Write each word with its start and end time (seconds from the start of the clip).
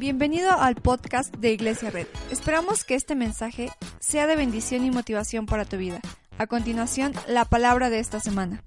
Bienvenido 0.00 0.50
al 0.52 0.76
podcast 0.76 1.36
de 1.36 1.52
Iglesia 1.52 1.90
Red. 1.90 2.06
Esperamos 2.30 2.84
que 2.84 2.94
este 2.94 3.14
mensaje 3.14 3.68
sea 3.98 4.26
de 4.26 4.34
bendición 4.34 4.82
y 4.86 4.90
motivación 4.90 5.44
para 5.44 5.66
tu 5.66 5.76
vida. 5.76 6.00
A 6.38 6.46
continuación, 6.46 7.12
la 7.28 7.44
palabra 7.44 7.90
de 7.90 7.98
esta 7.98 8.18
semana. 8.18 8.64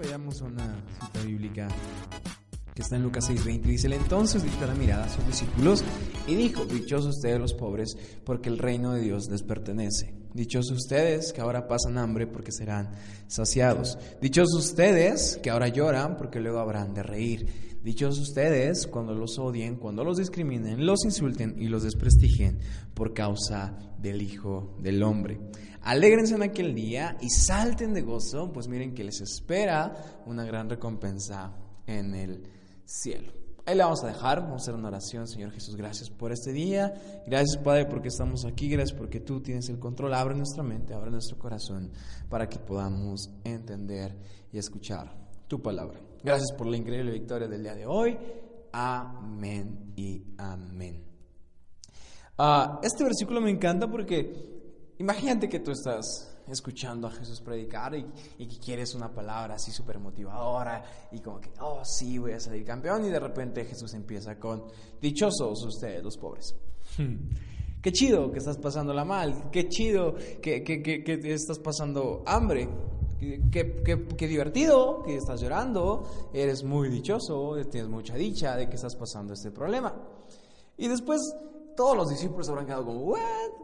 Veamos 0.00 0.40
una 0.42 0.80
cita 1.00 1.22
bíblica 1.26 1.66
que 2.72 2.82
está 2.82 2.94
en 2.94 3.02
Lucas 3.02 3.28
6:20. 3.28 3.62
Dice, 3.62 3.92
entonces 3.92 4.44
dirigió 4.44 4.68
la 4.68 4.74
mirada 4.74 5.06
a 5.06 5.08
sus 5.08 5.26
discípulos 5.26 5.82
y 6.28 6.36
dijo, 6.36 6.64
dichosos 6.66 7.16
ustedes 7.16 7.40
los 7.40 7.52
pobres, 7.52 7.96
porque 8.24 8.48
el 8.48 8.58
reino 8.58 8.92
de 8.92 9.00
Dios 9.00 9.28
les 9.28 9.42
pertenece. 9.42 10.21
Dichosos 10.34 10.78
ustedes 10.78 11.32
que 11.32 11.40
ahora 11.40 11.68
pasan 11.68 11.98
hambre 11.98 12.26
porque 12.26 12.52
serán 12.52 12.90
saciados. 13.26 13.98
Dichosos 14.20 14.70
ustedes 14.70 15.38
que 15.42 15.50
ahora 15.50 15.68
lloran 15.68 16.16
porque 16.16 16.40
luego 16.40 16.58
habrán 16.58 16.94
de 16.94 17.02
reír. 17.02 17.46
Dichosos 17.82 18.28
ustedes 18.28 18.86
cuando 18.86 19.14
los 19.14 19.38
odien, 19.38 19.76
cuando 19.76 20.04
los 20.04 20.16
discriminen, 20.16 20.86
los 20.86 21.04
insulten 21.04 21.56
y 21.58 21.66
los 21.66 21.82
desprestigien 21.82 22.58
por 22.94 23.12
causa 23.12 23.76
del 23.98 24.22
Hijo 24.22 24.76
del 24.80 25.02
Hombre. 25.02 25.40
Alégrense 25.82 26.36
en 26.36 26.44
aquel 26.44 26.74
día 26.74 27.16
y 27.20 27.28
salten 27.28 27.92
de 27.92 28.02
gozo, 28.02 28.52
pues 28.52 28.68
miren 28.68 28.94
que 28.94 29.02
les 29.02 29.20
espera 29.20 30.22
una 30.26 30.44
gran 30.44 30.70
recompensa 30.70 31.56
en 31.86 32.14
el 32.14 32.42
cielo. 32.84 33.41
Ahí 33.64 33.76
le 33.76 33.84
vamos 33.84 34.02
a 34.02 34.08
dejar, 34.08 34.40
vamos 34.40 34.54
a 34.54 34.64
hacer 34.64 34.74
una 34.74 34.88
oración, 34.88 35.28
Señor 35.28 35.52
Jesús, 35.52 35.76
gracias 35.76 36.10
por 36.10 36.32
este 36.32 36.52
día, 36.52 36.94
gracias 37.28 37.62
Padre 37.62 37.86
porque 37.86 38.08
estamos 38.08 38.44
aquí, 38.44 38.68
gracias 38.68 38.98
porque 38.98 39.20
tú 39.20 39.40
tienes 39.40 39.68
el 39.68 39.78
control, 39.78 40.14
abre 40.14 40.34
nuestra 40.34 40.64
mente, 40.64 40.94
abre 40.94 41.12
nuestro 41.12 41.38
corazón 41.38 41.92
para 42.28 42.48
que 42.48 42.58
podamos 42.58 43.30
entender 43.44 44.18
y 44.50 44.58
escuchar 44.58 45.14
tu 45.46 45.62
palabra. 45.62 46.00
Gracias 46.24 46.50
por 46.58 46.66
la 46.66 46.76
increíble 46.76 47.12
victoria 47.12 47.46
del 47.46 47.62
día 47.62 47.76
de 47.76 47.86
hoy, 47.86 48.18
amén 48.72 49.92
y 49.94 50.24
amén. 50.38 51.04
Ah, 52.38 52.80
este 52.82 53.04
versículo 53.04 53.40
me 53.40 53.50
encanta 53.50 53.88
porque 53.88 54.94
imagínate 54.98 55.48
que 55.48 55.60
tú 55.60 55.70
estás 55.70 56.31
escuchando 56.48 57.06
a 57.06 57.10
Jesús 57.10 57.40
predicar 57.40 57.94
y, 57.94 58.04
que 58.46 58.58
quieres 58.58 58.94
una 58.94 59.12
palabra 59.12 59.54
así 59.54 59.70
súper 59.70 59.98
motivadora 59.98 60.82
y 61.12 61.20
como 61.20 61.40
que, 61.40 61.50
oh 61.60 61.82
sí, 61.84 62.18
voy 62.18 62.32
a 62.32 62.40
salir 62.40 62.64
campeón 62.64 63.04
y 63.04 63.10
de 63.10 63.20
repente 63.20 63.64
Jesús 63.64 63.94
empieza 63.94 64.38
con, 64.38 64.64
dichosos 65.00 65.64
ustedes 65.64 66.02
los 66.02 66.16
pobres. 66.16 66.54
Qué 67.82 67.90
chido 67.90 68.30
que 68.30 68.38
estás 68.38 68.58
pasándola 68.58 69.04
mal, 69.04 69.50
qué 69.50 69.68
chido 69.68 70.14
que, 70.40 70.62
que, 70.62 70.82
que, 70.82 71.32
estás 71.32 71.58
pasando 71.58 72.22
hambre, 72.26 72.68
Qué, 73.52 73.80
qué, 73.84 74.04
qué, 74.16 74.26
divertido 74.26 75.00
que 75.04 75.14
estás 75.14 75.40
llorando, 75.40 76.30
eres 76.32 76.64
muy 76.64 76.88
dichoso, 76.88 77.54
tienes 77.70 77.88
mucha 77.88 78.16
dicha 78.16 78.56
de 78.56 78.68
que 78.68 78.74
estás 78.74 78.96
pasando 78.96 79.34
este 79.34 79.52
problema. 79.52 79.94
Y 80.76 80.88
después 80.88 81.20
todos 81.76 81.96
los 81.96 82.10
discípulos 82.10 82.48
habrán 82.48 82.66
quedado 82.66 82.84
como. 82.84 83.14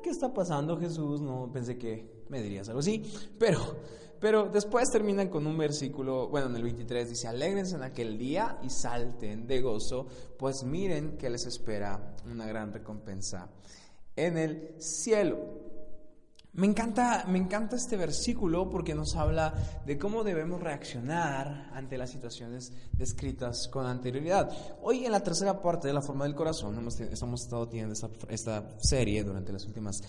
¿qué 0.03 0.11
está 0.11 0.33
pasando 0.33 0.79
Jesús? 0.79 1.21
No 1.21 1.51
pensé 1.53 1.77
que 1.77 2.25
me 2.29 2.43
dirías 2.43 2.69
algo 2.69 2.81
así. 2.81 3.03
Pero, 3.39 3.59
pero 4.21 4.49
después 4.49 4.91
terminan 4.91 5.29
con 5.29 5.47
un 5.47 5.57
versículo, 5.57 6.29
bueno, 6.29 6.49
en 6.49 6.57
el 6.57 6.63
23 6.63 7.09
dice, 7.09 7.29
alégrense 7.29 7.77
en 7.77 7.83
aquel 7.83 8.19
día 8.19 8.59
y 8.63 8.71
salten 8.71 9.47
de 9.47 9.61
gozo, 9.61 10.07
pues 10.39 10.65
miren 10.65 11.17
que 11.19 11.31
les 11.31 11.47
espera 11.47 12.17
una 12.31 12.47
gran 12.47 12.73
recompensa 12.73 13.51
en 14.17 14.37
el 14.37 14.75
cielo. 14.79 15.68
Me 16.59 16.67
encanta, 16.67 17.25
me 17.29 17.39
encanta 17.39 17.77
este 17.77 17.97
versículo 17.97 18.69
porque 18.69 18.93
nos 18.93 19.15
habla 19.15 19.55
de 19.87 19.97
cómo 19.97 20.25
debemos 20.25 20.61
reaccionar 20.61 21.71
ante 21.73 21.97
las 21.97 22.11
situaciones 22.11 22.73
descritas 22.95 23.69
con 23.69 23.87
anterioridad. 23.87 24.51
Hoy 24.83 25.07
en 25.07 25.13
la 25.13 25.21
tercera 25.21 25.63
parte 25.63 25.87
de 25.87 25.95
la 25.95 26.03
forma 26.03 26.25
del 26.25 26.35
corazón, 26.35 26.77
hemos, 26.77 26.99
estado 26.99 27.69
teniendo 27.69 27.93
esta, 27.93 28.11
esta, 28.29 28.77
serie 28.81 29.23
durante 29.23 29.53
las 29.53 29.67
últimas 29.67 30.03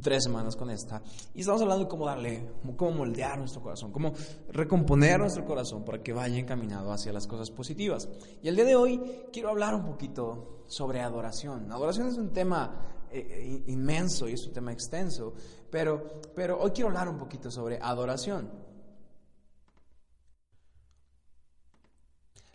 tres 0.00 0.24
semanas 0.24 0.56
con 0.56 0.70
esta, 0.70 1.02
y 1.34 1.40
estamos 1.40 1.60
hablando 1.60 1.84
de 1.84 1.90
cómo 1.90 2.06
darle, 2.06 2.48
cómo 2.78 2.92
moldear 2.92 3.36
nuestro 3.36 3.60
corazón, 3.60 3.92
cómo 3.92 4.14
recomponer 4.52 5.20
nuestro 5.20 5.44
corazón 5.44 5.84
para 5.84 6.02
que 6.02 6.14
vaya 6.14 6.38
encaminado 6.38 6.92
hacia 6.92 7.12
las 7.12 7.26
cosas 7.26 7.50
positivas. 7.50 8.08
Y 8.42 8.48
el 8.48 8.56
día 8.56 8.64
de 8.64 8.74
hoy 8.74 9.02
quiero 9.30 9.50
hablar 9.50 9.74
un 9.74 9.84
poquito 9.84 10.64
sobre 10.66 11.02
adoración. 11.02 11.70
Adoración 11.70 12.08
es 12.08 12.16
un 12.16 12.32
tema 12.32 12.94
eh, 13.14 13.28
eh, 13.30 13.70
inmenso 13.70 14.28
y 14.28 14.32
es 14.32 14.44
un 14.44 14.52
tema 14.52 14.72
extenso, 14.72 15.34
pero, 15.74 16.20
pero 16.36 16.60
hoy 16.60 16.70
quiero 16.70 16.90
hablar 16.90 17.08
un 17.08 17.18
poquito 17.18 17.50
sobre 17.50 17.80
adoración. 17.82 18.48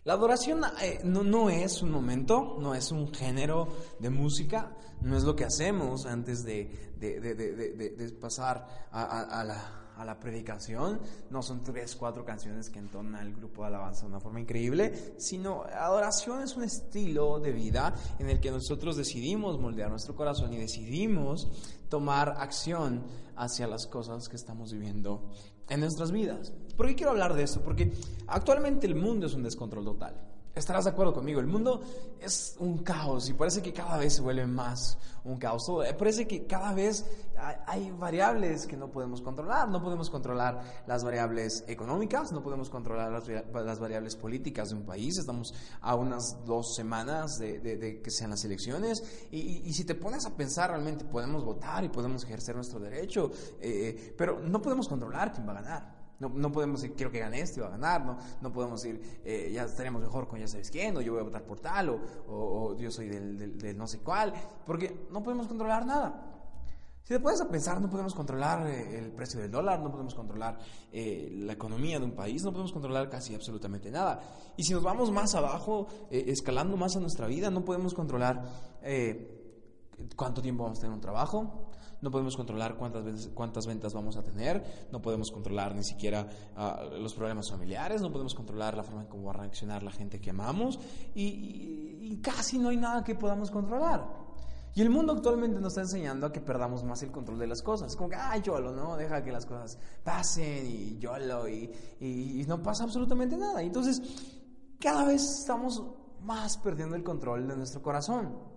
La 0.04 0.14
adoración 0.14 0.62
eh, 0.80 1.00
no, 1.04 1.22
no, 1.22 1.50
es 1.50 1.82
un 1.82 1.90
momento, 1.90 2.56
no 2.58 2.74
es 2.74 2.90
un 2.90 3.12
género 3.12 3.68
de 3.98 4.08
música, 4.08 4.74
no 5.02 5.18
es 5.18 5.24
lo 5.24 5.36
que 5.36 5.44
hacemos 5.44 6.06
antes 6.06 6.44
de, 6.44 6.94
de, 6.96 8.10
pasar 8.18 8.88
a, 8.90 9.44
la, 9.44 9.89
a 10.00 10.04
la 10.04 10.18
predicación, 10.18 10.98
no 11.28 11.42
son 11.42 11.62
tres, 11.62 11.94
cuatro 11.94 12.24
canciones 12.24 12.70
que 12.70 12.78
entona 12.78 13.20
el 13.20 13.34
grupo 13.34 13.60
de 13.62 13.68
alabanza 13.68 14.02
de 14.02 14.08
una 14.08 14.20
forma 14.20 14.40
increíble, 14.40 15.14
sino 15.18 15.64
adoración 15.64 16.42
es 16.42 16.56
un 16.56 16.64
estilo 16.64 17.38
de 17.38 17.52
vida 17.52 17.94
en 18.18 18.30
el 18.30 18.40
que 18.40 18.50
nosotros 18.50 18.96
decidimos 18.96 19.60
moldear 19.60 19.90
nuestro 19.90 20.16
corazón 20.16 20.54
y 20.54 20.56
decidimos 20.56 21.48
tomar 21.90 22.36
acción 22.38 23.02
hacia 23.36 23.66
las 23.66 23.86
cosas 23.86 24.30
que 24.30 24.36
estamos 24.36 24.72
viviendo 24.72 25.30
en 25.68 25.80
nuestras 25.80 26.12
vidas. 26.12 26.50
¿Por 26.78 26.86
qué 26.86 26.94
quiero 26.94 27.10
hablar 27.10 27.34
de 27.34 27.42
esto? 27.42 27.60
Porque 27.60 27.92
actualmente 28.26 28.86
el 28.86 28.94
mundo 28.94 29.26
es 29.26 29.34
un 29.34 29.42
descontrol 29.42 29.84
total. 29.84 30.14
Estarás 30.60 30.84
de 30.84 30.90
acuerdo 30.90 31.14
conmigo, 31.14 31.40
el 31.40 31.46
mundo 31.46 31.80
es 32.20 32.54
un 32.58 32.84
caos 32.84 33.30
y 33.30 33.32
parece 33.32 33.62
que 33.62 33.72
cada 33.72 33.96
vez 33.96 34.16
se 34.16 34.20
vuelve 34.20 34.46
más 34.46 34.98
un 35.24 35.38
caos. 35.38 35.66
Eh, 35.86 35.94
parece 35.94 36.28
que 36.28 36.46
cada 36.46 36.74
vez 36.74 37.06
hay 37.66 37.90
variables 37.92 38.66
que 38.66 38.76
no 38.76 38.90
podemos 38.90 39.22
controlar. 39.22 39.70
No 39.70 39.82
podemos 39.82 40.10
controlar 40.10 40.60
las 40.86 41.02
variables 41.02 41.64
económicas, 41.66 42.30
no 42.30 42.42
podemos 42.42 42.68
controlar 42.68 43.10
las, 43.10 43.80
variables 43.80 44.16
políticas 44.16 44.68
de 44.68 44.76
un 44.76 44.84
país. 44.84 45.16
Estamos 45.16 45.54
a 45.80 45.94
unas 45.94 46.44
dos 46.44 46.74
semanas 46.74 47.38
de, 47.38 48.02
que 48.04 48.10
sean 48.10 48.28
las 48.28 48.44
elecciones 48.44 49.02
y, 49.30 49.72
si 49.72 49.84
te 49.84 49.94
pones 49.94 50.26
a 50.26 50.36
pensar 50.36 50.68
realmente 50.68 51.06
podemos 51.06 51.42
votar 51.42 51.84
y 51.84 51.88
podemos 51.88 52.22
ejercer 52.24 52.54
nuestro 52.54 52.78
derecho, 52.80 53.30
eh, 53.62 54.14
pero 54.18 54.40
no 54.40 54.60
podemos 54.60 54.86
controlar 54.88 55.32
quién 55.32 55.48
va 55.48 55.52
a 55.52 55.62
ganar. 55.62 55.99
No, 56.20 56.28
no, 56.28 56.52
podemos 56.52 56.82
decir, 56.82 56.94
quiero 56.94 57.10
que 57.10 57.18
gane 57.18 57.40
este, 57.40 57.62
va 57.62 57.68
a 57.68 57.70
ganar, 57.70 58.04
no, 58.04 58.18
no 58.42 58.52
podemos 58.52 58.82
decir, 58.82 59.20
eh, 59.24 59.50
ya 59.52 59.64
estaríamos 59.64 60.02
mejor 60.02 60.28
con 60.28 60.38
ya 60.38 60.46
sabes 60.46 60.70
quién, 60.70 60.94
o 60.96 61.00
yo 61.00 61.12
voy 61.12 61.22
a 61.22 61.24
votar 61.24 61.44
por 61.44 61.60
tal, 61.60 61.88
o, 61.88 62.00
o, 62.28 62.76
yo 62.76 62.90
soy 62.90 63.08
del, 63.08 63.58
del, 63.58 63.76
no 63.76 63.86
sé 63.86 64.00
cuál, 64.00 64.34
porque 64.66 65.06
no 65.10 65.22
podemos 65.22 65.48
controlar 65.48 65.86
nada. 65.86 66.26
Si 67.04 67.14
te 67.14 67.20
puedes 67.20 67.40
a 67.40 67.48
pensar, 67.48 67.80
no 67.80 67.88
podemos 67.88 68.14
controlar 68.14 68.66
eh, 68.68 68.98
el 68.98 69.12
precio 69.12 69.40
del 69.40 69.50
dólar, 69.50 69.80
no 69.80 69.90
podemos 69.90 70.14
controlar 70.14 70.58
eh, 70.92 71.30
la 71.32 71.54
economía 71.54 71.98
de 71.98 72.04
un 72.04 72.12
país, 72.12 72.44
no 72.44 72.52
podemos 72.52 72.72
controlar 72.72 73.08
casi 73.08 73.34
absolutamente 73.34 73.90
nada. 73.90 74.20
Y 74.58 74.64
si 74.64 74.74
nos 74.74 74.82
vamos 74.82 75.10
más 75.10 75.34
abajo, 75.34 75.88
escalando 76.10 76.76
más 76.76 76.94
a 76.96 77.00
nuestra 77.00 77.26
vida, 77.26 77.50
no 77.50 77.64
podemos 77.64 77.94
controlar 77.94 78.44
cuánto 80.16 80.42
tiempo 80.42 80.64
vamos 80.64 80.78
a 80.78 80.82
tener 80.82 80.94
un 80.94 81.00
trabajo, 81.00 81.70
no 82.00 82.10
podemos 82.10 82.36
controlar 82.36 82.76
cuántas, 82.76 83.28
cuántas 83.34 83.66
ventas 83.66 83.92
vamos 83.94 84.16
a 84.16 84.22
tener, 84.22 84.88
no 84.90 85.00
podemos 85.02 85.30
controlar 85.30 85.74
ni 85.74 85.84
siquiera 85.84 86.28
ah, 86.56 86.82
los 86.98 87.14
problemas 87.14 87.50
familiares, 87.50 88.00
no 88.00 88.10
podemos 88.10 88.34
controlar 88.34 88.76
la 88.76 88.82
forma 88.82 89.02
en 89.02 89.08
cómo 89.08 89.24
va 89.24 89.32
a 89.32 89.36
reaccionar 89.36 89.82
la 89.82 89.90
gente 89.90 90.20
que 90.20 90.30
amamos 90.30 90.78
y, 91.14 92.18
casi 92.22 92.58
no 92.58 92.68
hay 92.70 92.76
nada 92.76 93.04
que 93.04 93.14
podamos 93.14 93.50
controlar. 93.50 94.04
Y 94.74 94.82
el 94.82 94.90
mundo 94.90 95.12
actualmente 95.12 95.60
nos 95.60 95.72
está 95.72 95.80
enseñando 95.82 96.26
a 96.26 96.32
que 96.32 96.40
perdamos 96.40 96.84
más 96.84 97.02
el 97.02 97.10
control 97.10 97.38
de 97.38 97.46
las 97.46 97.62
cosas. 97.62 97.96
Como 97.96 98.10
que, 98.10 98.16
ah, 98.16 98.36
YOLO, 98.36 98.72
¿no? 98.72 98.96
Deja 98.96 99.22
que 99.22 99.32
las 99.32 99.46
cosas 99.46 99.78
pasen 100.04 100.66
y 100.66 100.98
YOLO 100.98 101.48
y, 101.48 101.70
y, 101.98 102.40
y 102.40 102.44
no 102.46 102.62
pasa 102.62 102.84
absolutamente 102.84 103.36
nada. 103.36 103.62
Y 103.62 103.66
entonces, 103.66 104.00
cada 104.78 105.04
vez 105.04 105.22
estamos 105.22 105.82
más 106.22 106.58
perdiendo 106.58 106.94
el 106.94 107.02
control 107.02 107.48
de 107.48 107.56
nuestro 107.56 107.82
corazón. 107.82 108.49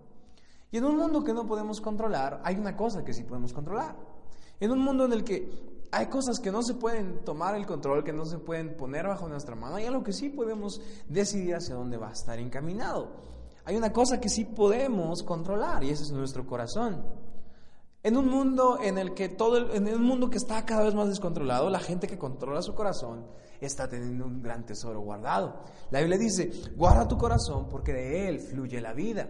Y 0.74 0.78
en 0.78 0.86
un 0.86 0.96
mundo 0.96 1.22
que 1.22 1.32
no 1.32 1.46
podemos 1.46 1.80
controlar, 1.80 2.40
hay 2.42 2.56
una 2.56 2.76
cosa 2.76 3.04
que 3.04 3.14
sí 3.14 3.22
podemos 3.22 3.52
controlar. 3.52 3.94
En 4.58 4.72
un 4.72 4.80
mundo 4.80 5.04
en 5.04 5.12
el 5.12 5.22
que 5.22 5.86
hay 5.92 6.06
cosas 6.06 6.40
que 6.40 6.50
no 6.50 6.64
se 6.64 6.74
pueden 6.74 7.24
tomar 7.24 7.54
el 7.54 7.64
control, 7.64 8.02
que 8.02 8.12
no 8.12 8.24
se 8.24 8.38
pueden 8.38 8.76
poner 8.76 9.06
bajo 9.06 9.28
nuestra 9.28 9.54
mano, 9.54 9.76
hay 9.76 9.84
algo 9.84 10.02
que 10.02 10.12
sí 10.12 10.30
podemos 10.30 10.80
decidir 11.08 11.54
hacia 11.54 11.76
dónde 11.76 11.96
va 11.96 12.08
a 12.08 12.12
estar 12.12 12.40
encaminado. 12.40 13.12
Hay 13.64 13.76
una 13.76 13.92
cosa 13.92 14.18
que 14.18 14.28
sí 14.28 14.46
podemos 14.46 15.22
controlar 15.22 15.84
y 15.84 15.90
ese 15.90 16.02
es 16.02 16.10
nuestro 16.10 16.44
corazón. 16.44 17.04
En 18.02 18.16
un 18.16 18.26
mundo 18.26 18.80
en 18.82 18.98
el 18.98 19.14
que 19.14 19.28
todo 19.28 19.72
en 19.72 19.86
un 19.86 20.02
mundo 20.02 20.28
que 20.28 20.38
está 20.38 20.66
cada 20.66 20.82
vez 20.82 20.94
más 20.96 21.06
descontrolado, 21.06 21.70
la 21.70 21.78
gente 21.78 22.08
que 22.08 22.18
controla 22.18 22.62
su 22.62 22.74
corazón 22.74 23.28
está 23.60 23.88
teniendo 23.88 24.26
un 24.26 24.42
gran 24.42 24.66
tesoro 24.66 25.00
guardado. 25.02 25.54
La 25.92 26.00
Biblia 26.00 26.18
dice, 26.18 26.50
"Guarda 26.74 27.06
tu 27.06 27.16
corazón 27.16 27.68
porque 27.68 27.92
de 27.92 28.28
él 28.28 28.40
fluye 28.40 28.80
la 28.80 28.92
vida." 28.92 29.28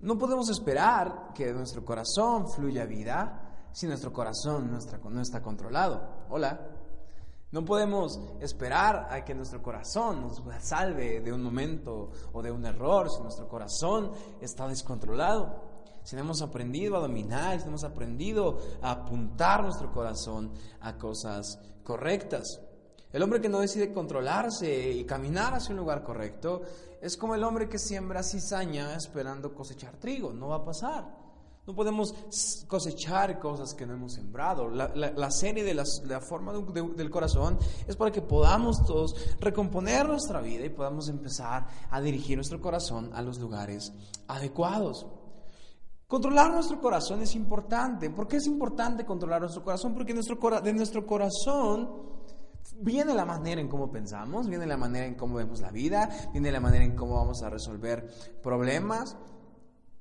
No 0.00 0.18
podemos 0.18 0.50
esperar 0.50 1.32
que 1.34 1.52
nuestro 1.52 1.84
corazón 1.84 2.48
fluya 2.48 2.84
vida 2.84 3.46
si 3.76 3.86
nuestro 3.86 4.10
corazón 4.10 4.70
no 4.70 5.20
está, 5.20 5.42
controlado. 5.42 6.00
Hola. 6.30 6.58
No 7.52 7.62
podemos 7.62 8.18
esperar 8.40 9.08
a 9.10 9.22
que 9.22 9.34
nuestro 9.34 9.62
corazón 9.62 10.22
nos 10.22 10.42
salve 10.60 11.20
de 11.20 11.30
un 11.30 11.42
momento 11.42 12.10
o 12.32 12.42
de 12.42 12.50
un 12.50 12.64
error 12.64 13.10
si 13.10 13.20
nuestro 13.20 13.46
corazón 13.46 14.12
está 14.40 14.66
descontrolado. 14.66 15.62
Si 16.02 16.16
no 16.16 16.22
hemos 16.22 16.40
aprendido 16.40 16.96
a 16.96 17.00
dominar, 17.00 17.60
si 17.60 17.68
hemos 17.68 17.84
aprendido 17.84 18.58
a 18.80 18.92
apuntar 18.92 19.62
nuestro 19.62 19.92
corazón 19.92 20.52
a 20.80 20.96
cosas 20.96 21.58
correctas. 21.84 22.60
El 23.16 23.22
hombre 23.22 23.40
que 23.40 23.48
no 23.48 23.60
decide 23.60 23.94
controlarse 23.94 24.92
y 24.92 25.04
caminar 25.04 25.54
hacia 25.54 25.70
un 25.70 25.78
lugar 25.78 26.02
correcto 26.02 26.60
es 27.00 27.16
como 27.16 27.34
el 27.34 27.44
hombre 27.44 27.66
que 27.66 27.78
siembra 27.78 28.22
cizaña 28.22 28.94
esperando 28.94 29.54
cosechar 29.54 29.96
trigo. 29.96 30.34
No 30.34 30.48
va 30.48 30.56
a 30.56 30.64
pasar. 30.66 31.16
No 31.66 31.74
podemos 31.74 32.14
cosechar 32.68 33.38
cosas 33.38 33.72
que 33.72 33.86
no 33.86 33.94
hemos 33.94 34.12
sembrado. 34.12 34.68
La, 34.68 35.30
serie 35.30 35.64
de, 35.64 35.72
la 35.72 36.20
forma 36.20 36.52
del 36.52 37.10
corazón 37.10 37.58
es 37.88 37.96
para 37.96 38.12
que 38.12 38.20
podamos 38.20 38.84
todos 38.84 39.16
recomponer 39.40 40.06
nuestra 40.06 40.42
vida 40.42 40.66
y 40.66 40.68
podamos 40.68 41.08
empezar 41.08 41.66
a 41.88 42.02
dirigir 42.02 42.36
nuestro 42.36 42.60
corazón 42.60 43.12
a 43.14 43.22
los 43.22 43.38
lugares 43.38 43.94
adecuados. 44.28 45.06
Controlar 46.06 46.52
nuestro 46.52 46.82
corazón 46.82 47.22
es 47.22 47.34
importante. 47.34 48.10
¿Por 48.10 48.28
qué 48.28 48.36
es 48.36 48.46
importante 48.46 49.06
controlar 49.06 49.40
nuestro 49.40 49.64
corazón? 49.64 49.94
Porque 49.94 50.12
nuestro, 50.12 50.36
de 50.60 50.72
nuestro 50.74 51.06
corazón 51.06 52.14
viene 52.80 53.14
la 53.14 53.24
manera 53.24 53.60
en 53.60 53.68
cómo 53.68 53.90
pensamos, 53.90 54.48
viene 54.48 54.66
la 54.66 54.76
manera 54.76 55.06
en 55.06 55.14
cómo 55.14 55.36
vemos 55.36 55.60
la 55.60 55.70
vida, 55.70 56.10
viene 56.32 56.50
la 56.52 56.60
manera 56.60 56.84
en 56.84 56.94
cómo 56.94 57.14
vamos 57.14 57.42
a 57.42 57.50
resolver 57.50 58.08
problemas. 58.42 59.16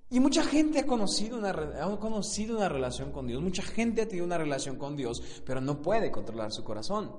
Y 0.09 0.19
mucha 0.19 0.43
gente 0.43 0.79
ha 0.79 0.85
conocido, 0.85 1.37
una, 1.37 1.49
ha 1.49 1.99
conocido 1.99 2.57
una 2.57 2.69
relación 2.69 3.11
con 3.11 3.27
Dios, 3.27 3.41
mucha 3.41 3.63
gente 3.63 4.03
ha 4.03 4.07
tenido 4.07 4.25
una 4.25 4.37
relación 4.37 4.77
con 4.77 4.95
Dios, 4.95 5.41
pero 5.45 5.61
no 5.61 5.81
puede 5.81 6.11
controlar 6.11 6.51
su 6.51 6.63
corazón. 6.63 7.11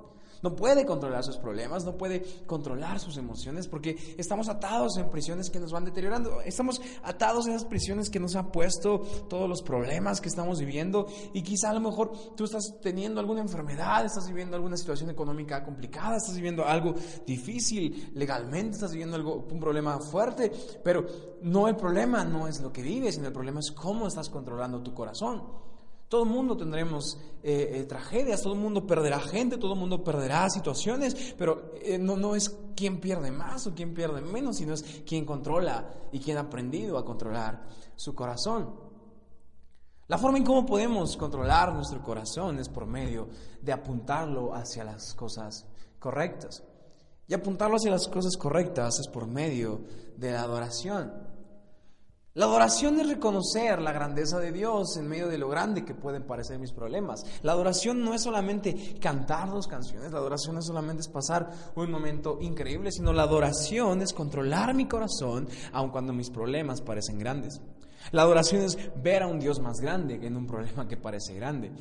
No 0.43 0.55
puede 0.55 0.85
controlar 0.87 1.25
sus 1.25 1.37
problemas, 1.37 1.85
no 1.85 1.97
puede 1.97 2.23
controlar 2.47 3.01
sus 3.01 3.17
emociones 3.17 3.69
porque 3.69 3.97
estamos 4.17 4.49
atados 4.49 4.97
en 4.99 5.11
prisiones 5.11 5.51
que 5.51 5.61
nos 5.61 5.73
van 5.73 5.85
deteriorando. 5.85 6.41
Estamos 6.43 6.81
atados 7.03 7.47
en 7.47 7.55
esas 7.55 7.67
prisiones 7.67 8.11
que 8.11 8.21
nos 8.21 8.37
han 8.37 8.51
puesto 8.51 9.01
todos 9.29 9.49
los 9.49 9.63
problemas 9.63 10.21
que 10.21 10.29
estamos 10.29 10.61
viviendo 10.61 11.07
y 11.33 11.43
quizá 11.43 11.71
a 11.71 11.75
lo 11.75 11.81
mejor 11.81 12.13
tú 12.37 12.45
estás 12.45 12.79
teniendo 12.81 13.21
alguna 13.21 13.41
enfermedad, 13.41 14.05
estás 14.05 14.29
viviendo 14.29 14.57
alguna 14.57 14.77
situación 14.77 15.11
económica 15.11 15.65
complicada, 15.65 16.17
estás 16.17 16.37
viviendo 16.37 16.65
algo 16.65 16.95
difícil 17.27 18.11
legalmente, 18.15 18.75
estás 18.75 18.93
viviendo 18.93 19.17
algo, 19.17 19.47
un 19.51 19.61
problema 19.61 19.99
fuerte, 19.99 20.53
pero 20.83 21.07
no 21.43 21.69
el 21.69 21.77
problema 21.77 22.25
no 22.25 22.49
es 22.49 22.61
lo 22.61 22.73
que 22.73 22.83
vives, 22.83 23.15
sino 23.15 23.27
el 23.27 23.33
problema 23.33 23.61
es 23.61 23.73
cómo 23.73 24.07
estás 24.07 24.29
controlando 24.29 24.83
tu 24.83 24.95
corazón. 24.95 25.66
Todo 26.09 26.23
el 26.23 26.31
mundo 26.31 26.57
tendremos 26.57 27.19
eh, 27.43 27.81
eh, 27.81 27.85
tragedias, 27.85 28.43
todo 28.43 28.55
el 28.55 28.61
mundo 28.61 28.87
perderá 28.87 29.19
gente, 29.19 29.59
todo 29.59 29.73
el 29.73 29.79
mundo 29.79 30.05
perderá 30.05 30.49
situaciones, 30.49 31.35
pero 31.37 31.73
eh, 31.83 31.99
no, 31.99 32.17
no 32.17 32.37
es 32.37 32.57
quién 32.77 33.01
pierde 33.01 33.33
más 33.33 33.67
o 33.67 33.75
quién 33.75 33.93
pierde 33.93 34.21
menos, 34.21 34.57
sino 34.59 34.75
es 34.75 35.03
quién 35.05 35.25
controla 35.25 35.91
y 36.13 36.21
quién 36.21 36.37
ha 36.37 36.43
aprendido 36.43 36.97
a 36.97 37.05
controlar 37.05 37.67
su 37.97 38.15
corazón. 38.15 38.87
La 40.07 40.19
forma 40.19 40.39
en 40.39 40.45
cómo 40.45 40.65
podemos 40.65 41.17
controlar 41.17 41.75
nuestro 41.75 42.01
corazón 42.01 42.61
es 42.61 42.69
por 42.69 42.87
medio 42.87 43.29
de 43.61 43.73
apuntarlo 43.73 44.55
hacia 44.55 44.85
las 44.85 45.13
cosas 45.15 45.67
correctas. 45.99 46.63
Y 47.27 47.35
apuntarlo 47.35 47.77
hacia 47.77 47.91
las 47.91 48.07
cosas 48.07 48.37
correctas 48.37 49.01
es 49.01 49.09
por 49.09 49.27
medio 49.27 49.81
de 50.17 50.31
la 50.31 50.43
adoración. 50.43 51.13
La 52.37 52.45
adoración 52.45 53.01
es 53.01 53.09
reconocer 53.09 53.81
la 53.81 53.93
grandeza 53.93 54.39
de 54.39 54.53
Dios 54.53 54.99
en 54.99 55.09
medio 55.09 55.29
de 55.29 55.39
lo 55.39 55.49
grande 55.49 55.87
que 55.87 55.95
pueden 55.95 56.25
parecer 56.25 56.59
mis 56.59 56.71
problemas. 56.71 57.25
La 57.43 57.53
adoración 57.53 58.05
no 58.05 58.13
es 58.13 58.25
solamente 58.25 58.99
cantar 59.01 59.49
dos 59.49 59.67
canciones, 59.67 60.13
la 60.13 60.19
adoración 60.19 60.57
no 60.57 60.61
solamente 60.61 61.01
es 61.01 61.09
pasar 61.09 61.49
un 61.77 61.91
momento 61.91 62.37
increíble, 62.43 62.93
sino 62.93 63.15
la 63.15 63.23
adoración 63.23 64.03
es 64.03 64.13
controlar 64.13 64.75
mi 64.75 64.87
corazón 64.87 65.49
aun 65.73 65.89
cuando 65.89 66.13
mis 66.13 66.29
problemas 66.29 66.83
parecen 66.83 67.19
grandes. 67.19 67.63
La 68.13 68.21
adoración 68.21 68.65
es 68.65 68.77
ver 69.03 69.23
a 69.23 69.29
un 69.29 69.41
Dios 69.41 69.59
más 69.61 69.81
grande 69.81 70.21
que 70.21 70.27
en 70.27 70.37
un 70.37 70.47
problema 70.47 70.87
que 70.87 70.99
parece 70.99 71.33
grande. 71.33 71.73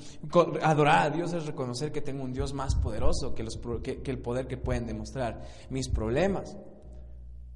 Adorar 0.63 1.07
a 1.07 1.09
Dios 1.09 1.33
es 1.33 1.45
reconocer 1.45 1.91
que 1.91 2.01
tengo 2.01 2.23
un 2.23 2.31
Dios 2.31 2.53
más 2.53 2.75
poderoso 2.75 3.35
que, 3.35 3.43
que 4.01 4.11
el 4.11 4.19
poder 4.19 4.47
que 4.47 4.55
pueden 4.55 4.87
demostrar 4.87 5.41
mis 5.69 5.89
problemas. 5.89 6.55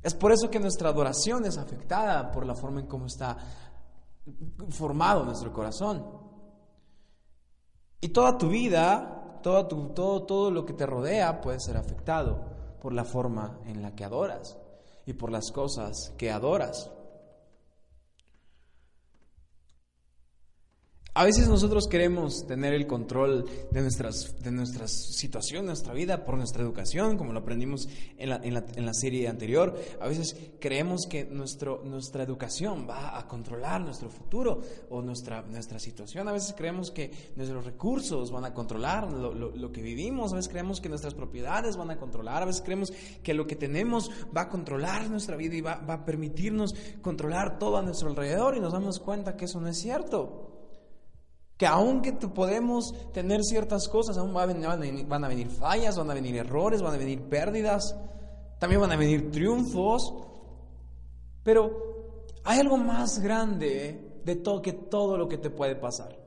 Es 0.02 0.14
por 0.14 0.32
eso 0.32 0.50
que 0.50 0.60
nuestra 0.60 0.90
adoración 0.90 1.46
es 1.46 1.58
afectada 1.58 2.32
por 2.32 2.46
la 2.46 2.56
forma 2.56 2.80
en 2.80 2.88
cómo 2.88 3.06
está 3.06 3.38
formado 4.70 5.26
nuestro 5.26 5.52
corazón. 5.52 6.06
Y 8.02 8.10
toda 8.10 8.38
tu 8.38 8.48
vida, 8.48 9.40
todo, 9.44 9.68
todo, 9.68 10.24
todo 10.24 10.52
lo 10.52 10.66
que 10.66 10.74
te 10.74 10.86
rodea 10.86 11.42
puede 11.42 11.60
ser 11.60 11.76
afectado 11.76 12.46
por 12.82 12.94
la 12.94 13.04
forma 13.04 13.60
en 13.66 13.82
la 13.82 13.94
que 13.94 14.06
adoras 14.06 14.58
y 15.06 15.14
por 15.14 15.32
las 15.32 15.52
cosas 15.52 16.14
que 16.18 16.32
adoras. 16.32 16.92
A 21.20 21.26
veces 21.26 21.50
nosotros 21.50 21.90
queremos 21.90 22.48
tener 22.48 22.74
el 22.74 22.88
control 22.88 23.44
de 23.72 23.82
nuestras, 23.82 24.42
de 24.42 24.52
nuestras 24.52 24.90
situación, 25.18 25.66
nuestra 25.66 25.92
vida, 25.94 26.24
por 26.24 26.38
nuestra 26.38 26.64
educación, 26.64 27.18
como 27.18 27.34
lo 27.34 27.40
aprendimos 27.40 27.90
en 28.18 28.30
la, 28.30 28.40
en 28.42 28.54
la, 28.54 28.64
en 28.74 28.86
la 28.86 28.94
serie 28.94 29.28
anterior. 29.28 29.78
A 30.00 30.08
veces 30.08 30.38
creemos 30.62 31.08
que 31.08 31.26
nuestro, 31.26 31.82
nuestra 31.84 32.24
educación 32.24 32.88
va 32.90 33.20
a 33.20 33.28
controlar 33.28 33.82
nuestro 33.82 34.10
futuro 34.10 34.62
o 34.90 35.02
nuestra, 35.02 35.42
nuestra 35.42 35.78
situación. 35.78 36.30
A 36.30 36.32
veces 36.32 36.56
creemos 36.56 36.90
que 36.90 37.12
nuestros 37.36 37.66
recursos 37.66 38.32
van 38.32 38.46
a 38.46 38.54
controlar 38.54 39.12
lo, 39.12 39.34
lo, 39.34 39.72
que 39.74 39.82
vivimos. 39.82 40.32
A 40.32 40.38
veces 40.38 40.50
creemos 40.50 40.80
que 40.80 40.88
nuestras 40.88 41.16
propiedades 41.16 41.76
van 41.76 41.92
a 41.92 41.98
controlar. 41.98 42.44
A 42.44 42.46
veces 42.46 42.62
creemos 42.62 42.94
que 43.24 43.34
lo 43.34 43.46
que 43.46 43.58
tenemos 43.58 44.10
va 44.34 44.44
a 44.44 44.50
controlar 44.50 45.10
nuestra 45.10 45.36
vida 45.36 45.56
y 45.56 45.60
va, 45.60 45.82
va 45.82 45.96
a 45.96 46.06
permitirnos 46.06 46.74
controlar 47.02 47.60
todo 47.60 47.76
a 47.76 47.82
nuestro 47.82 48.08
alrededor 48.08 48.56
y 48.56 48.62
nos 48.62 48.72
damos 48.72 49.02
cuenta 49.02 49.36
que 49.36 49.44
eso 49.44 49.60
no 49.60 49.68
es 49.68 49.78
cierto 49.78 50.49
que 51.60 51.68
aunque 51.68 52.14
podemos 52.14 52.96
tener 53.12 53.44
ciertas 53.44 53.90
cosas, 53.90 54.18
aún 54.18 54.34
van 54.34 54.64
a, 54.64 54.78
venir, 54.78 55.06
van 55.06 55.26
a 55.26 55.28
venir 55.28 55.50
fallas, 55.50 55.98
van 55.98 56.10
a 56.10 56.14
venir 56.14 56.38
errores, 56.38 56.82
van 56.82 56.96
a 56.96 56.98
venir 56.98 57.22
pérdidas, 57.24 57.98
también 58.60 58.80
van 58.80 58.94
a 58.94 58.96
venir 58.96 59.30
triunfos, 59.30 60.14
pero 61.44 62.26
hay 62.46 62.62
algo 62.62 62.78
más 62.78 63.20
grande 63.20 64.22
de 64.24 64.36
todo 64.38 64.62
que 64.62 64.72
todo 64.72 65.18
lo 65.18 65.28
que 65.28 65.38
te 65.38 65.50
puede 65.50 65.76
pasar. 65.76 66.18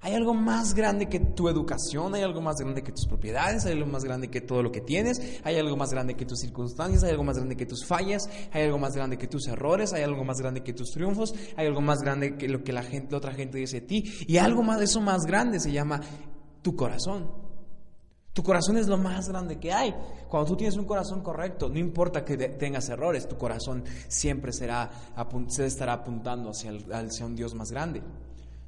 Hay 0.00 0.14
algo 0.14 0.32
más 0.32 0.74
grande 0.74 1.08
que 1.08 1.18
tu 1.18 1.48
educación, 1.48 2.14
hay 2.14 2.22
algo 2.22 2.40
más 2.40 2.56
grande 2.56 2.82
que 2.82 2.92
tus 2.92 3.06
propiedades, 3.06 3.66
hay 3.66 3.72
algo 3.72 3.86
más 3.86 4.04
grande 4.04 4.28
que 4.28 4.40
todo 4.40 4.62
lo 4.62 4.70
que 4.70 4.80
tienes, 4.80 5.40
hay 5.42 5.56
algo 5.56 5.76
más 5.76 5.90
grande 5.90 6.14
que 6.14 6.24
tus 6.24 6.38
circunstancias, 6.38 7.02
hay 7.02 7.10
algo 7.10 7.24
más 7.24 7.36
grande 7.36 7.56
que 7.56 7.66
tus 7.66 7.84
fallas, 7.84 8.30
hay 8.52 8.62
algo 8.62 8.78
más 8.78 8.94
grande 8.94 9.18
que 9.18 9.26
tus 9.26 9.48
errores, 9.48 9.92
hay 9.92 10.02
algo 10.02 10.24
más 10.24 10.38
grande 10.38 10.62
que 10.62 10.72
tus 10.72 10.92
triunfos, 10.92 11.34
hay 11.56 11.66
algo 11.66 11.80
más 11.80 12.00
grande 12.00 12.36
que 12.36 12.48
lo 12.48 12.62
que 12.62 12.72
la, 12.72 12.84
otra 13.12 13.32
gente 13.32 13.58
dice 13.58 13.80
de 13.80 13.86
ti. 13.86 14.04
Y 14.28 14.38
algo 14.38 14.62
más 14.62 14.78
de 14.78 14.84
eso 14.84 15.00
más 15.00 15.24
grande 15.26 15.58
se 15.58 15.72
llama 15.72 16.00
tu 16.62 16.76
corazón. 16.76 17.48
Tu 18.32 18.44
corazón 18.44 18.76
es 18.76 18.86
lo 18.86 18.98
más 18.98 19.28
grande 19.28 19.58
que 19.58 19.72
hay. 19.72 19.92
Cuando 20.28 20.50
tú 20.50 20.56
tienes 20.56 20.76
un 20.76 20.84
corazón 20.84 21.22
correcto, 21.22 21.68
no 21.68 21.78
importa 21.80 22.24
que 22.24 22.36
tengas 22.36 22.88
errores, 22.88 23.26
tu 23.26 23.36
corazón 23.36 23.82
siempre 24.06 24.52
será, 24.52 24.88
se 25.48 25.66
estará 25.66 25.94
apuntando 25.94 26.50
hacia 26.50 27.26
un 27.26 27.34
Dios 27.34 27.52
más 27.56 27.72
grande. 27.72 28.00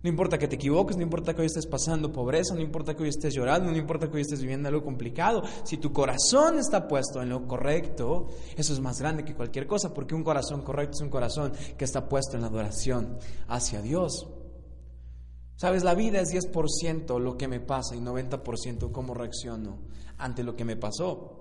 No 0.02 0.08
importa 0.08 0.38
que 0.38 0.48
te 0.48 0.56
equivoques, 0.56 0.96
no 0.96 1.02
importa 1.02 1.34
que 1.34 1.42
hoy 1.42 1.46
estés 1.46 1.66
pasando 1.66 2.10
pobreza, 2.10 2.54
no 2.54 2.62
importa 2.62 2.96
que 2.96 3.02
hoy 3.02 3.10
estés 3.10 3.34
llorando, 3.34 3.70
no 3.70 3.76
importa 3.76 4.08
que 4.08 4.16
hoy 4.16 4.22
estés 4.22 4.40
viviendo 4.40 4.68
algo 4.68 4.82
complicado. 4.82 5.42
Si 5.62 5.76
tu 5.76 5.92
corazón 5.92 6.58
está 6.58 6.88
puesto 6.88 7.20
en 7.20 7.28
lo 7.28 7.46
correcto, 7.46 8.28
eso 8.56 8.72
es 8.72 8.80
más 8.80 8.98
grande 8.98 9.24
que 9.24 9.34
cualquier 9.34 9.66
cosa, 9.66 9.92
porque 9.92 10.14
un 10.14 10.24
corazón 10.24 10.62
correcto 10.62 10.96
es 10.96 11.02
un 11.02 11.10
corazón 11.10 11.52
que 11.76 11.84
está 11.84 12.08
puesto 12.08 12.36
en 12.36 12.42
la 12.42 12.48
adoración 12.48 13.18
hacia 13.48 13.82
Dios. 13.82 14.26
Sabes, 15.56 15.84
la 15.84 15.94
vida 15.94 16.20
es 16.20 16.32
10% 16.32 17.20
lo 17.20 17.36
que 17.36 17.46
me 17.46 17.60
pasa 17.60 17.94
y 17.94 18.00
90% 18.00 18.92
cómo 18.92 19.12
reacciono 19.12 19.80
ante 20.16 20.42
lo 20.42 20.56
que 20.56 20.64
me 20.64 20.76
pasó. 20.76 21.39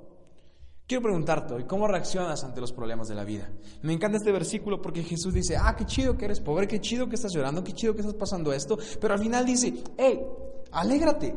Quiero 0.90 1.04
preguntarte 1.04 1.54
hoy, 1.54 1.66
¿cómo 1.66 1.88
reaccionas 1.88 2.44
ante 2.44 2.60
los 2.60 2.74
problemas 2.74 3.08
de 3.08 3.14
la 3.14 3.24
vida? 3.24 3.48
Me 3.84 3.94
encanta 3.94 4.18
este 4.18 4.32
versículo 4.32 4.82
porque 4.82 5.04
Jesús 5.04 5.32
dice, 5.36 5.56
ah, 5.56 5.76
qué 5.76 5.86
chido 5.86 6.18
que 6.18 6.26
eres 6.26 6.40
pobre, 6.40 6.68
qué 6.68 6.82
chido 6.82 7.08
que 7.08 7.14
estás 7.14 7.32
llorando, 7.32 7.64
qué 7.64 7.74
chido 7.74 7.94
que 7.94 8.02
estás 8.02 8.16
pasando 8.16 8.52
esto, 8.52 8.76
pero 9.00 9.14
al 9.14 9.20
final 9.20 9.46
dice, 9.46 9.72
hey, 10.00 10.20
alégrate, 10.72 11.36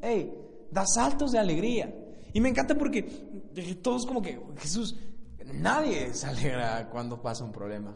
hey, 0.00 0.32
da 0.70 0.86
saltos 0.86 1.32
de 1.32 1.38
alegría. 1.38 1.94
Y 2.32 2.40
me 2.40 2.48
encanta 2.48 2.78
porque 2.78 3.02
todos 3.82 4.06
como 4.06 4.22
que, 4.22 4.40
Jesús, 4.56 4.96
nadie 5.52 6.14
se 6.14 6.26
alegra 6.26 6.88
cuando 6.88 7.20
pasa 7.20 7.44
un 7.44 7.52
problema. 7.52 7.94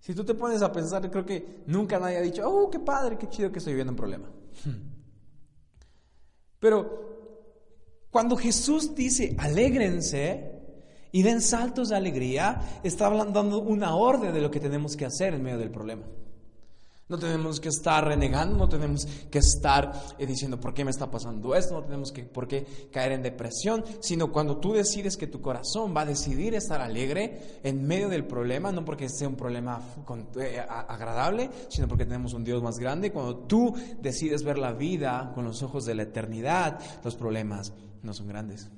Si 0.00 0.16
tú 0.16 0.24
te 0.24 0.34
pones 0.34 0.62
a 0.62 0.72
pensar, 0.72 1.08
creo 1.12 1.24
que 1.24 1.62
nunca 1.68 2.00
nadie 2.00 2.16
ha 2.16 2.22
dicho, 2.22 2.42
oh, 2.44 2.68
qué 2.68 2.80
padre, 2.80 3.16
qué 3.18 3.28
chido 3.28 3.52
que 3.52 3.58
estoy 3.58 3.74
viviendo 3.74 3.92
un 3.92 3.96
problema. 3.96 4.28
Pero 6.58 7.07
cuando 8.10 8.36
Jesús 8.36 8.94
dice, 8.94 9.34
alégrense 9.38 10.52
y 11.12 11.22
den 11.22 11.40
saltos 11.40 11.90
de 11.90 11.96
alegría, 11.96 12.80
está 12.82 13.10
dando 13.10 13.60
una 13.60 13.94
orden 13.94 14.32
de 14.32 14.40
lo 14.40 14.50
que 14.50 14.60
tenemos 14.60 14.96
que 14.96 15.04
hacer 15.04 15.34
en 15.34 15.42
medio 15.42 15.58
del 15.58 15.70
problema. 15.70 16.04
No 17.08 17.18
tenemos 17.18 17.58
que 17.58 17.70
estar 17.70 18.04
renegando, 18.04 18.58
no 18.58 18.68
tenemos 18.68 19.06
que 19.30 19.38
estar 19.38 19.92
eh, 20.18 20.26
diciendo 20.26 20.60
por 20.60 20.74
qué 20.74 20.84
me 20.84 20.90
está 20.90 21.10
pasando 21.10 21.54
esto, 21.54 21.72
no 21.72 21.82
tenemos 21.82 22.12
que 22.12 22.24
por 22.24 22.46
qué 22.46 22.66
caer 22.92 23.12
en 23.12 23.22
depresión, 23.22 23.82
sino 24.00 24.30
cuando 24.30 24.58
tú 24.58 24.74
decides 24.74 25.16
que 25.16 25.26
tu 25.26 25.40
corazón 25.40 25.94
va 25.96 26.02
a 26.02 26.04
decidir 26.04 26.54
estar 26.54 26.82
alegre 26.82 27.60
en 27.62 27.86
medio 27.86 28.10
del 28.10 28.26
problema, 28.26 28.72
no 28.72 28.84
porque 28.84 29.08
sea 29.08 29.26
un 29.26 29.36
problema 29.36 29.80
eh, 30.38 30.60
agradable, 30.68 31.48
sino 31.70 31.88
porque 31.88 32.04
tenemos 32.04 32.34
un 32.34 32.44
Dios 32.44 32.62
más 32.62 32.78
grande. 32.78 33.10
Cuando 33.10 33.38
tú 33.38 33.74
decides 34.02 34.42
ver 34.42 34.58
la 34.58 34.74
vida 34.74 35.32
con 35.34 35.46
los 35.46 35.62
ojos 35.62 35.86
de 35.86 35.94
la 35.94 36.02
eternidad, 36.02 36.78
los 37.02 37.16
problemas 37.16 37.72
no 38.02 38.12
son 38.12 38.28
grandes. 38.28 38.70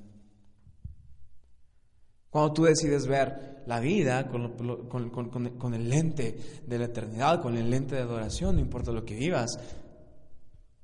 Cuando 2.31 2.53
tú 2.53 2.63
decides 2.65 3.07
ver 3.07 3.65
la 3.67 3.81
vida 3.81 4.29
con, 4.29 5.75
el 5.75 5.89
lente 5.89 6.63
de 6.67 6.79
la 6.79 6.85
eternidad, 6.85 7.43
con 7.43 7.57
el 7.57 7.69
lente 7.69 7.97
de 7.97 8.03
adoración, 8.03 8.55
no 8.55 8.61
importa 8.61 8.93
lo 8.93 9.05
que 9.05 9.17
vivas, 9.17 9.51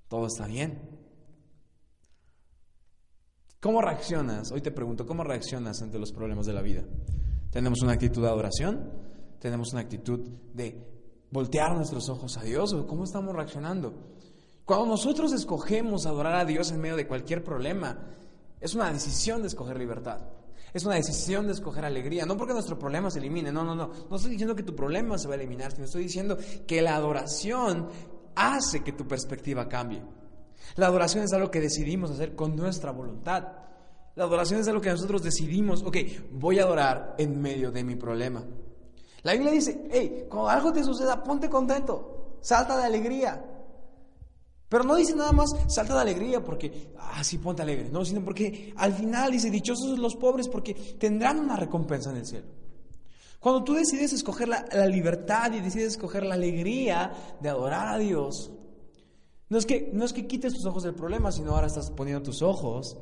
todo 0.09 0.27
está 0.27 0.47
bien. 0.47 0.97
¿Cómo 3.61 3.81
reaccionas? 3.81 4.51
Hoy 4.53 4.61
te 4.61 4.73
pregunto, 4.73 5.07
¿cómo 5.07 5.25
reaccionas 5.25 5.81
ante 5.83 5.99
los 5.99 6.13
problemas 6.13 6.47
de 6.47 6.53
la 6.53 6.63
vida? 6.63 6.83
¿Tenemos 7.51 7.81
una 7.83 7.93
actitud 7.93 8.23
de 8.23 8.29
adoración? 8.29 8.91
¿Tenemos 9.39 9.73
una 9.73 9.83
actitud 9.83 10.21
de 10.53 10.85
voltear 11.31 11.75
nuestros 11.77 12.09
ojos 12.09 12.37
a 12.37 12.43
Dios? 12.43 12.73
¿O 12.73 12.87
cómo 12.87 13.05
estamos 13.05 13.35
reaccionando? 13.35 13.95
Cuando 14.65 14.87
nosotros 14.87 15.33
escogemos 15.33 16.07
adorar 16.07 16.35
a 16.35 16.45
Dios 16.45 16.73
en 16.73 16.81
medio 16.81 16.97
de 16.97 17.07
cualquier 17.07 17.45
problema, 17.45 17.99
es 18.61 18.75
una 18.75 18.93
decisión 18.93 19.43
de 19.43 19.49
escoger 19.49 19.79
libertad. 19.79 20.21
Es 20.73 20.85
una 20.85 20.97
decisión 20.97 21.47
de 21.47 21.55
escoger 21.55 21.85
alegría, 21.85 22.27
no 22.27 22.37
porque 22.37 22.53
nuestro 22.53 22.79
problema 22.79 23.11
se 23.11 23.19
elimine, 23.19 23.51
no, 23.51 23.65
no, 23.65 23.75
no. 23.75 23.91
No 24.11 24.17
estoy 24.17 24.33
diciendo 24.33 24.55
que 24.55 24.63
tu 24.63 24.75
problema 24.75 25.17
se 25.17 25.27
va 25.27 25.35
a 25.35 25.37
eliminar, 25.37 25.73
sino 25.73 25.85
estoy 25.85 26.03
diciendo 26.03 26.37
que 26.67 26.83
la 26.83 26.97
adoración 26.97 27.89
hace 28.35 28.85
que 28.85 28.93
tu 28.93 29.07
perspectiva 29.07 29.69
cambie. 29.69 30.03
La 30.75 30.87
adoración 30.87 31.25
es 31.25 31.33
algo 31.33 31.51
que 31.51 31.61
decidimos 31.61 32.11
hacer 32.11 32.35
con 32.35 32.57
nuestra 32.57 32.91
voluntad. 32.91 33.45
La 34.17 34.25
adoración 34.25 34.61
es 34.61 34.69
algo 34.69 34.81
que 34.81 34.91
nosotros 34.91 35.23
decidimos, 35.23 35.83
ok, 35.83 35.97
voy 36.33 36.59
a 36.59 36.65
adorar 36.65 37.15
en 37.19 37.41
medio 37.41 37.71
de 37.71 37.85
mi 37.85 37.97
problema. 37.97 38.45
La 39.23 39.33
Biblia 39.33 39.53
dice, 39.53 39.89
hey, 39.91 40.27
cuando 40.29 40.51
algo 40.51 40.73
te 40.73 40.85
suceda, 40.85 41.23
ponte 41.23 41.49
contento, 41.49 42.39
salta 42.41 42.77
de 42.77 42.85
alegría. 42.85 43.56
Pero 44.69 44.83
no 44.83 44.97
dice 44.97 45.15
nada 45.15 45.33
más 45.33 45.51
salta 45.69 45.95
de 45.95 46.01
alegría 46.01 46.43
porque, 46.43 46.93
ah, 46.99 47.23
sí, 47.23 47.39
ponte 47.39 47.63
alegre. 47.63 47.89
No, 47.89 48.05
sino 48.05 48.25
porque 48.25 48.73
al 48.77 48.93
final 48.93 49.31
dice, 49.31 49.51
dichosos 49.51 49.99
los 49.99 50.17
pobres 50.17 50.49
porque 50.49 50.75
tendrán 50.75 51.39
una 51.39 51.57
recompensa 51.57 52.11
en 52.11 52.17
el 52.17 52.27
cielo. 52.27 52.47
Cuando 53.39 53.63
tú 53.63 53.75
decides 53.75 54.13
escoger 54.13 54.49
la, 54.49 54.87
libertad 54.87 55.53
y 55.53 55.61
decides 55.61 55.93
escoger 55.93 56.25
la 56.25 56.35
alegría 56.35 57.13
de 57.41 57.49
adorar 57.49 57.87
a 57.87 57.99
Dios, 57.99 58.51
no 59.49 59.59
es, 59.59 59.67
que, 59.67 59.91
no 59.93 60.05
es 60.05 60.13
que 60.13 60.27
quites 60.27 60.55
tus 60.55 60.67
ojos 60.67 60.83
del 60.83 60.95
problema, 60.95 61.31
sino 61.31 61.55
ahora 61.55 61.69
estás 61.69 61.93
poniendo 61.93 62.25
tus 62.25 62.43
ojos 62.43 62.97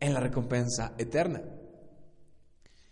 en 0.00 0.12
la 0.12 0.20
recompensa 0.20 0.92
eterna. 0.98 1.42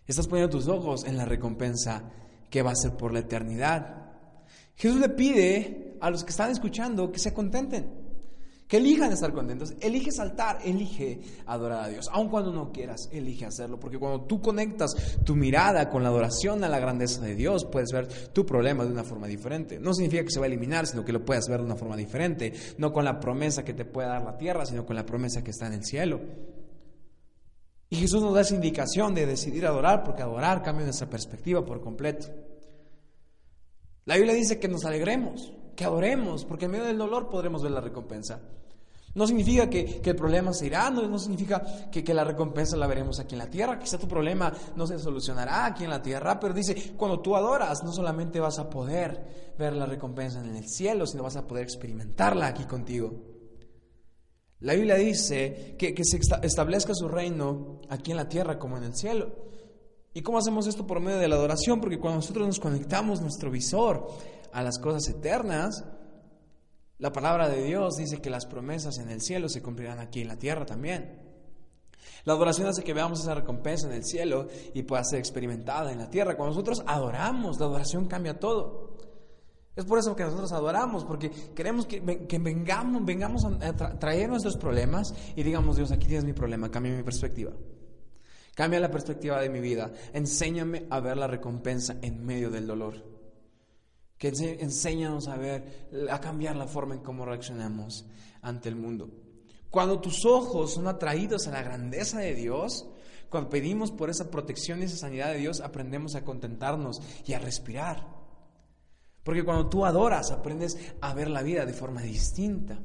Estás 0.06 0.26
poniendo 0.26 0.56
tus 0.56 0.68
ojos 0.68 1.04
en 1.04 1.18
la 1.18 1.26
recompensa 1.26 2.04
que 2.49 2.62
va 2.62 2.70
a 2.70 2.76
ser 2.76 2.92
por 2.92 3.12
la 3.12 3.18
eternidad. 3.18 4.06
Jesús 4.76 4.99
le 4.99 5.11
pide 5.11 5.99
a 6.00 6.08
los 6.08 6.25
que 6.25 6.30
están 6.30 6.50
escuchando 6.50 7.12
que 7.12 7.18
se 7.18 7.35
contenten. 7.35 8.05
Que 8.68 8.78
elijan 8.78 9.12
estar 9.12 9.32
contentos, 9.32 9.75
elige 9.80 10.11
saltar, 10.11 10.58
elige 10.64 11.20
adorar 11.46 11.85
a 11.85 11.88
Dios, 11.88 12.08
aun 12.11 12.28
cuando 12.28 12.52
no 12.52 12.73
quieras, 12.73 13.08
elige 13.12 13.46
hacerlo, 13.46 13.78
porque 13.78 13.96
cuando 13.96 14.23
tú 14.23 14.40
conectas 14.40 15.18
tu 15.25 15.37
mirada 15.37 15.88
con 15.88 16.02
la 16.02 16.08
adoración 16.08 16.64
a 16.64 16.68
la 16.68 16.80
grandeza 16.80 17.20
de 17.20 17.37
Dios, 17.37 17.64
puedes 17.64 17.92
ver 17.92 18.08
tu 18.32 18.44
problema 18.44 18.85
de 18.85 18.90
una 18.90 19.04
forma 19.04 19.28
diferente. 19.28 19.78
No 19.78 19.94
significa 19.94 20.25
que 20.25 20.30
se 20.30 20.40
va 20.40 20.46
a 20.46 20.49
eliminar, 20.49 20.88
sino 20.88 21.04
que 21.04 21.12
lo 21.12 21.25
puedas 21.25 21.46
ver 21.49 21.61
de 21.61 21.66
una 21.66 21.76
forma 21.76 21.96
diferente, 21.96 22.52
no 22.78 22.92
con 22.92 23.04
la 23.04 23.20
promesa 23.20 23.64
que 23.64 23.73
te 23.73 23.85
puede 23.85 24.08
dar 24.08 24.25
la 24.25 24.37
tierra, 24.37 24.66
sino 24.66 24.85
con 24.85 24.96
la 24.96 25.06
promesa 25.06 25.44
que 25.44 25.52
está 25.52 25.68
en 25.68 25.75
el 25.75 25.85
cielo. 25.85 26.20
Y 27.88 27.96
Jesús 27.96 28.20
nos 28.20 28.35
da 28.35 28.40
esa 28.40 28.56
indicación 28.56 29.14
de 29.14 29.26
decidir 29.26 29.64
adorar, 29.64 30.02
porque 30.02 30.23
adorar 30.23 30.62
cambia 30.62 30.85
nuestra 30.85 31.08
perspectiva 31.08 31.64
por 31.64 31.80
completo. 31.80 32.26
La 34.06 34.16
Biblia 34.16 34.35
dice 34.35 34.58
que 34.58 34.66
nos 34.66 34.85
alegremos, 34.85 35.52
que 35.76 35.85
adoremos, 35.85 36.45
porque 36.45 36.64
en 36.64 36.73
medio 36.73 36.87
del 36.87 36.99
dolor 36.99 37.28
podremos 37.28 37.62
ver 37.62 37.73
la 37.73 37.80
recompensa. 37.80 38.40
No 39.14 39.26
significa 39.26 39.71
que, 39.71 40.02
el 40.04 40.16
problema 40.16 40.52
se 40.52 40.66
irá, 40.66 40.90
no, 40.90 41.18
significa 41.18 41.90
que, 41.90 42.04
que, 42.04 42.12
la 42.12 42.23
recompensa 42.23 42.76
la 42.76 42.87
veremos 42.87 43.18
aquí 43.18 43.35
en 43.35 43.38
la 43.38 43.49
tierra, 43.49 43.78
quizá 43.78 43.97
tu 43.97 44.06
problema 44.06 44.52
no 44.75 44.87
se 44.87 44.99
solucionará 44.99 45.64
aquí 45.64 45.85
en 45.85 45.90
la 45.90 46.02
tierra, 46.02 46.38
pero 46.38 46.52
dice, 46.52 46.92
cuando 46.99 47.21
tú 47.21 47.35
adoras, 47.35 47.83
no 47.83 47.92
solamente 47.92 48.40
vas 48.40 48.59
a 48.59 48.68
poder 48.68 49.54
ver 49.59 49.73
la 49.73 49.87
recompensa 49.87 50.40
en 50.40 50.54
el 50.54 50.68
cielo, 50.68 51.06
sino 51.06 51.23
vas 51.23 51.37
a 51.37 51.47
poder 51.47 51.64
experimentarla 51.64 52.49
aquí 52.49 52.64
contigo. 52.64 53.14
La 54.61 54.75
Biblia 54.75 54.97
dice 54.97 55.76
que, 55.78 55.95
que 55.95 56.04
se 56.04 56.18
establezca 56.42 56.95
su 56.95 57.09
reino 57.09 57.80
aquí 57.88 58.11
en 58.11 58.18
la 58.18 58.28
tierra 58.28 58.59
como 58.59 58.76
en 58.76 58.85
el 58.85 58.95
cielo. 58.95 59.47
¿Y 60.16 60.23
cómo 60.23 60.38
hacemos 60.38 60.66
esto 60.66 60.87
por 60.87 60.99
medio 60.99 61.18
de 61.18 61.28
la 61.28 61.37
adoración? 61.37 61.78
Porque 61.78 61.99
cuando 61.99 62.20
nosotros 62.20 62.46
nos 62.46 62.58
conectamos 62.58 63.20
nuestro 63.20 63.50
visor 63.50 64.08
a 64.50 64.62
las 64.62 64.78
cosas 64.78 65.06
eternas, 65.11 65.85
la 66.96 67.12
palabra 67.12 67.50
de 67.50 67.62
Dios 67.62 67.96
dice 67.99 68.23
que 68.23 68.30
las 68.30 68.46
promesas 68.46 68.96
en 68.96 69.11
el 69.11 69.20
cielo 69.20 69.50
se 69.50 69.61
cumplirán 69.61 69.99
aquí 69.99 70.23
en 70.23 70.28
la 70.28 70.38
tierra 70.38 70.64
también. 70.64 71.20
La 72.25 72.32
adoración 72.32 72.66
hace 72.66 72.82
que 72.82 72.94
veamos 72.94 73.20
esa 73.20 73.35
recompensa 73.35 73.88
en 73.88 73.92
el 73.92 74.04
cielo 74.04 74.46
y 74.73 74.85
pueda 74.85 75.04
ser 75.04 75.18
experimentada 75.18 75.92
en 75.92 75.99
la 75.99 76.08
tierra. 76.08 76.35
Cuando 76.35 76.54
nosotros 76.54 76.82
adoramos, 76.87 77.61
la 77.61 77.66
adoración 77.66 78.06
cambia 78.06 78.40
todo. 78.40 78.96
Es 79.76 79.85
por 79.85 79.99
eso 79.99 80.16
que 80.16 80.25
nosotros 80.25 80.50
adoramos, 80.52 81.04
porque 81.04 81.30
queremos 81.54 81.85
que, 81.85 82.00
vengamos, 82.00 83.04
vengamos 83.04 83.44
a 83.44 83.99
traer 83.99 84.30
nuestros 84.30 84.56
problemas 84.56 85.12
y 85.37 85.42
digamos, 85.42 85.76
Dios, 85.76 85.92
aquí 85.92 86.06
tienes 86.06 86.25
mi 86.25 86.32
problema, 86.32 86.70
cambia 86.70 86.96
mi 86.96 87.02
perspectiva. 87.02 87.52
Cambia 88.56 88.80
la 88.80 88.90
perspectiva 88.90 89.40
de 89.40 89.50
mi 89.50 89.60
vida. 89.60 89.92
Enséñame 90.12 90.86
a 90.90 90.98
ver 90.98 91.16
la 91.16 91.28
recompensa 91.28 91.96
en 92.02 92.26
medio 92.26 92.50
del 92.50 92.66
dolor 92.66 93.16
que 94.18 94.28
enséñanos 94.28 95.28
a 95.28 95.36
ver, 95.36 95.88
a 96.10 96.20
cambiar 96.20 96.56
la 96.56 96.66
forma 96.66 96.94
en 96.94 97.02
cómo 97.02 97.25
reaccionamos 97.25 98.06
ante 98.42 98.68
el 98.68 98.76
mundo. 98.76 99.10
Cuando 99.70 100.00
tus 100.00 100.25
ojos 100.25 100.75
son 100.75 100.88
atraídos 100.88 101.46
a 101.46 101.50
la 101.50 101.62
grandeza 101.62 102.20
de 102.20 102.34
Dios, 102.34 102.88
cuando 103.28 103.50
pedimos 103.50 103.90
por 103.90 104.08
esa 104.08 104.30
protección 104.30 104.80
y 104.80 104.84
esa 104.84 104.96
sanidad 104.96 105.32
de 105.32 105.38
Dios, 105.38 105.60
aprendemos 105.60 106.14
a 106.14 106.25
contentarnos 106.25 107.02
y 107.26 107.34
a 107.34 107.38
respirar. 107.38 108.06
Porque 109.22 109.44
cuando 109.44 109.68
tú 109.68 109.84
adoras, 109.84 110.30
aprendes 110.30 110.78
a 111.00 111.12
ver 111.12 111.28
la 111.28 111.42
vida 111.42 111.66
de 111.66 111.72
forma 111.72 112.00
distinta. 112.00 112.80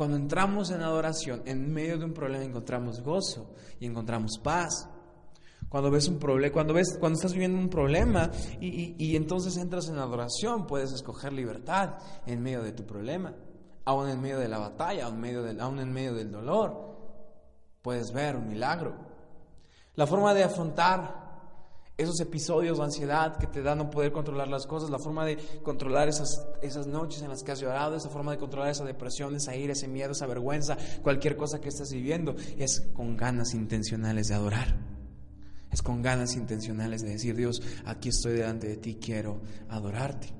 Cuando 0.00 0.16
entramos 0.16 0.70
en 0.70 0.80
adoración, 0.80 1.42
en 1.44 1.70
medio 1.74 1.98
de 1.98 2.06
un 2.06 2.14
problema 2.14 2.42
encontramos 2.42 3.02
gozo 3.02 3.50
y 3.78 3.84
encontramos 3.84 4.38
paz. 4.42 4.88
Cuando 5.68 5.90
ves 5.90 6.08
un 6.08 6.18
problema, 6.18 6.54
cuando 6.54 6.72
ves, 6.72 6.96
cuando 6.98 7.18
estás 7.18 7.34
viviendo 7.34 7.58
un 7.58 7.68
problema 7.68 8.30
y, 8.62 9.14
entonces 9.14 9.58
entras 9.58 9.90
en 9.90 9.98
adoración, 9.98 10.66
puedes 10.66 10.90
escoger 10.92 11.34
libertad 11.34 11.98
en 12.24 12.42
medio 12.42 12.62
de 12.62 12.72
tu 12.72 12.86
problema, 12.86 13.34
aún 13.84 14.08
en 14.08 14.22
medio 14.22 14.38
de 14.38 14.48
la 14.48 14.56
batalla, 14.56 15.04
aún 15.04 15.16
en 15.16 15.20
medio 15.20 15.42
del, 15.42 15.60
aún 15.60 15.78
en 15.78 15.92
medio 15.92 16.14
del 16.14 16.32
dolor, 16.32 16.96
puedes 17.82 18.10
ver 18.10 18.36
un 18.36 18.48
milagro. 18.48 18.94
La 19.96 20.06
forma 20.06 20.32
de 20.32 20.44
afrontar 20.44 21.19
esos 22.00 22.18
episodios 22.20 22.78
de 22.78 22.84
ansiedad 22.84 23.36
que 23.36 23.46
te 23.46 23.62
dan 23.62 23.78
no 23.78 23.90
poder 23.90 24.12
controlar 24.12 24.48
las 24.48 24.66
cosas, 24.66 24.90
la 24.90 24.98
forma 24.98 25.24
de 25.24 25.36
controlar 25.62 26.08
esas, 26.08 26.46
esas 26.62 26.86
noches 26.86 27.22
en 27.22 27.28
las 27.28 27.42
que 27.42 27.52
has 27.52 27.60
llorado, 27.60 27.96
esa 27.96 28.08
forma 28.08 28.32
de 28.32 28.38
controlar 28.38 28.70
esa 28.70 28.84
depresión, 28.84 29.36
esa 29.36 29.54
ira, 29.54 29.72
ese 29.72 29.88
miedo, 29.88 30.12
esa 30.12 30.26
vergüenza, 30.26 30.76
cualquier 31.02 31.36
cosa 31.36 31.60
que 31.60 31.68
estés 31.68 31.92
viviendo, 31.92 32.34
es 32.58 32.88
con 32.94 33.16
ganas 33.16 33.54
intencionales 33.54 34.28
de 34.28 34.34
adorar. 34.34 34.76
Es 35.70 35.82
con 35.82 36.02
ganas 36.02 36.34
intencionales 36.34 37.02
de 37.02 37.10
decir, 37.10 37.36
Dios, 37.36 37.62
aquí 37.84 38.08
estoy 38.08 38.32
delante 38.32 38.66
de 38.66 38.76
ti, 38.76 38.98
quiero 39.00 39.40
adorarte. 39.68 40.39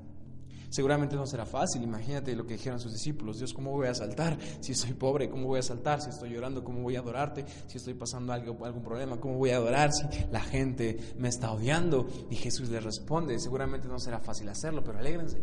Seguramente 0.71 1.17
no 1.17 1.27
será 1.27 1.45
fácil, 1.47 1.83
imagínate 1.83 2.35
lo 2.37 2.47
que 2.47 2.55
dijeron 2.55 2.79
sus 2.79 2.93
discípulos, 2.93 3.39
Dios, 3.39 3.53
¿cómo 3.53 3.73
voy 3.73 3.89
a 3.89 3.95
saltar 3.95 4.39
si 4.61 4.71
estoy 4.73 4.93
pobre? 4.93 5.29
¿Cómo 5.29 5.49
voy 5.49 5.59
a 5.59 5.63
saltar 5.63 6.01
si 6.01 6.11
estoy 6.11 6.31
llorando? 6.31 6.63
¿Cómo 6.63 6.81
voy 6.83 6.95
a 6.95 7.01
adorarte 7.01 7.45
si 7.67 7.79
estoy 7.79 7.95
pasando 7.95 8.33
algo, 8.33 8.65
algún 8.65 8.83
problema? 8.83 9.19
¿Cómo 9.19 9.37
voy 9.37 9.51
a 9.51 9.57
adorar 9.57 9.93
si 9.93 10.05
la 10.31 10.41
gente 10.41 10.97
me 11.19 11.29
está 11.29 11.51
odiando? 11.51 12.07
Y 12.31 12.37
Jesús 12.37 12.69
les 12.69 12.85
responde, 12.85 13.39
seguramente 13.41 13.89
no 13.89 13.99
será 13.99 14.21
fácil 14.21 14.49
hacerlo, 14.49 14.85
pero 14.85 15.01
alégrense, 15.01 15.43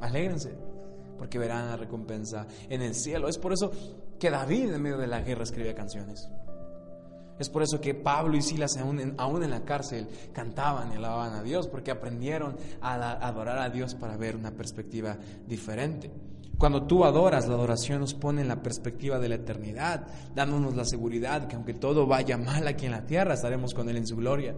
alégrense, 0.00 0.52
porque 1.16 1.38
verán 1.38 1.68
la 1.68 1.76
recompensa 1.76 2.46
en 2.68 2.82
el 2.82 2.96
cielo. 2.96 3.28
Es 3.28 3.38
por 3.38 3.52
eso 3.52 3.70
que 4.18 4.30
David 4.30 4.74
en 4.74 4.82
medio 4.82 4.98
de 4.98 5.06
la 5.06 5.20
guerra 5.20 5.44
escribe 5.44 5.74
canciones. 5.74 6.28
Es 7.40 7.48
por 7.48 7.62
eso 7.62 7.80
que 7.80 7.94
Pablo 7.94 8.36
y 8.36 8.42
Silas, 8.42 8.76
aún 8.76 9.00
en, 9.00 9.50
la 9.50 9.64
cárcel, 9.64 10.06
cantaban 10.34 10.92
y 10.92 10.96
alababan 10.96 11.32
a 11.32 11.42
Dios, 11.42 11.68
porque 11.68 11.90
aprendieron 11.90 12.54
a, 12.82 13.12
adorar 13.26 13.58
a 13.58 13.70
Dios 13.70 13.94
para 13.94 14.18
ver 14.18 14.36
una 14.36 14.50
perspectiva 14.50 15.16
diferente. 15.48 16.12
Cuando 16.58 16.86
tú 16.86 17.02
adoras, 17.02 17.48
la 17.48 17.54
adoración 17.54 18.00
nos 18.00 18.12
pone 18.12 18.42
en 18.42 18.48
la 18.48 18.62
perspectiva 18.62 19.18
de 19.18 19.30
la 19.30 19.36
eternidad, 19.36 20.06
dándonos 20.34 20.76
la 20.76 20.84
seguridad 20.84 21.48
que 21.48 21.56
aunque 21.56 21.72
todo 21.72 22.06
vaya 22.06 22.36
mal 22.36 22.68
aquí 22.68 22.84
en 22.84 22.92
la 22.92 23.06
tierra, 23.06 23.32
estaremos 23.32 23.72
con 23.72 23.88
Él 23.88 23.96
en 23.96 24.06
su 24.06 24.16
gloria. 24.16 24.54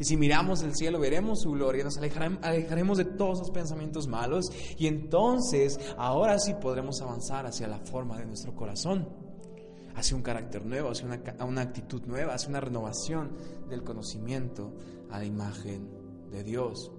Y 0.00 0.02
si 0.02 0.16
miramos 0.16 0.62
el 0.64 0.74
cielo, 0.74 0.98
veremos 0.98 1.42
su 1.42 1.52
gloria, 1.52 1.84
nos 1.84 1.98
alejaremos 1.98 2.98
de 2.98 3.04
todos 3.04 3.38
los 3.38 3.50
pensamientos 3.52 4.08
malos 4.08 4.50
y 4.76 4.88
entonces 4.88 5.78
ahora 5.96 6.40
sí 6.40 6.54
podremos 6.60 7.00
avanzar 7.00 7.46
hacia 7.46 7.68
la 7.68 7.78
forma 7.78 8.18
de 8.18 8.26
nuestro 8.26 8.56
corazón, 8.56 9.08
hacia 9.94 10.16
un 10.16 10.22
carácter 10.22 10.64
nuevo, 10.64 10.90
hacia 10.90 11.06
una, 11.06 11.62
actitud 11.62 12.02
nueva, 12.06 12.34
hacia 12.34 12.48
una 12.48 12.60
renovación 12.60 13.32
del 13.68 13.82
conocimiento 13.82 14.72
a 15.10 15.18
la 15.18 15.24
imagen 15.24 15.88
de 16.30 16.42
Dios. 16.42 16.90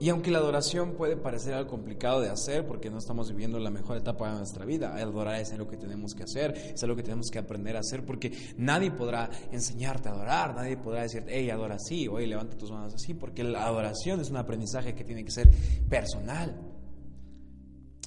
Y 0.00 0.08
aunque 0.08 0.30
la 0.30 0.38
adoración 0.38 0.94
puede 0.94 1.16
parecer 1.16 1.54
algo 1.54 1.70
complicado 1.70 2.20
de 2.20 2.28
hacer 2.28 2.66
porque 2.66 2.90
no 2.90 2.98
estamos 2.98 3.30
viviendo 3.30 3.60
la 3.60 3.70
mejor 3.70 3.96
etapa 3.96 4.28
de 4.28 4.38
nuestra 4.38 4.64
vida, 4.64 4.94
adorar 4.96 5.40
es 5.40 5.52
algo 5.52 5.68
que 5.68 5.76
tenemos 5.76 6.14
que 6.14 6.24
hacer, 6.24 6.52
es 6.74 6.82
algo 6.82 6.96
que 6.96 7.04
tenemos 7.04 7.30
que 7.30 7.38
aprender 7.38 7.76
a 7.76 7.80
hacer 7.80 8.04
porque 8.04 8.32
nadie 8.58 8.90
podrá 8.90 9.30
enseñarte 9.52 10.08
a 10.08 10.12
adorar, 10.12 10.54
nadie 10.54 10.76
podrá 10.76 11.02
decirte, 11.02 11.38
hey, 11.38 11.48
adora 11.48 11.76
así, 11.76 12.08
oye, 12.08 12.26
levanta 12.26 12.58
tus 12.58 12.72
manos 12.72 12.92
así, 12.92 13.14
porque 13.14 13.44
la 13.44 13.64
adoración 13.64 14.20
es 14.20 14.30
un 14.30 14.36
aprendizaje 14.36 14.94
que 14.94 15.04
tiene 15.04 15.24
que 15.24 15.30
ser 15.30 15.48
personal. 15.88 16.73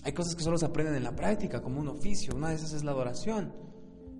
Hay 0.04 0.14
cosas 0.14 0.36
que 0.36 0.44
solo 0.44 0.58
se 0.58 0.66
aprenden 0.66 0.96
en 0.96 1.04
la 1.04 1.16
práctica, 1.16 1.62
como 1.62 1.80
un 1.80 1.88
oficio, 1.88 2.36
una 2.36 2.50
de 2.50 2.56
esas 2.56 2.74
es 2.74 2.84
la 2.84 2.92
adoración. 2.92 3.54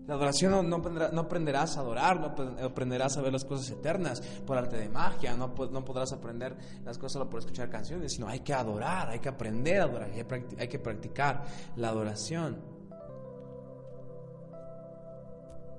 La 0.08 0.14
adoración 0.14 0.70
no, 0.70 0.78
aprenderás 1.20 1.76
a 1.76 1.82
adorar, 1.82 2.20
no 2.20 2.66
aprenderás 2.66 3.18
a 3.18 3.22
ver 3.22 3.34
las 3.34 3.44
cosas 3.44 3.70
eternas 3.70 4.22
por 4.46 4.58
arte 4.58 4.78
de 4.78 4.88
magia, 4.88 5.36
no, 5.36 5.54
no 5.70 5.84
podrás 5.84 6.14
aprender 6.14 6.56
las 6.86 6.98
cosas 6.98 7.14
solo 7.14 7.30
por 7.30 7.42
escuchar 7.42 7.70
canciones, 7.70 8.14
sino 8.14 8.30
hay 8.30 8.40
que 8.40 8.54
adorar, 8.54 9.10
hay 9.10 9.20
que 9.20 9.28
aprender 9.28 9.82
a 9.82 9.84
adorar, 9.84 10.10
hay 10.58 10.68
que 10.70 10.80
practicar 10.80 11.44
la 11.76 11.90
adoración. 11.90 12.78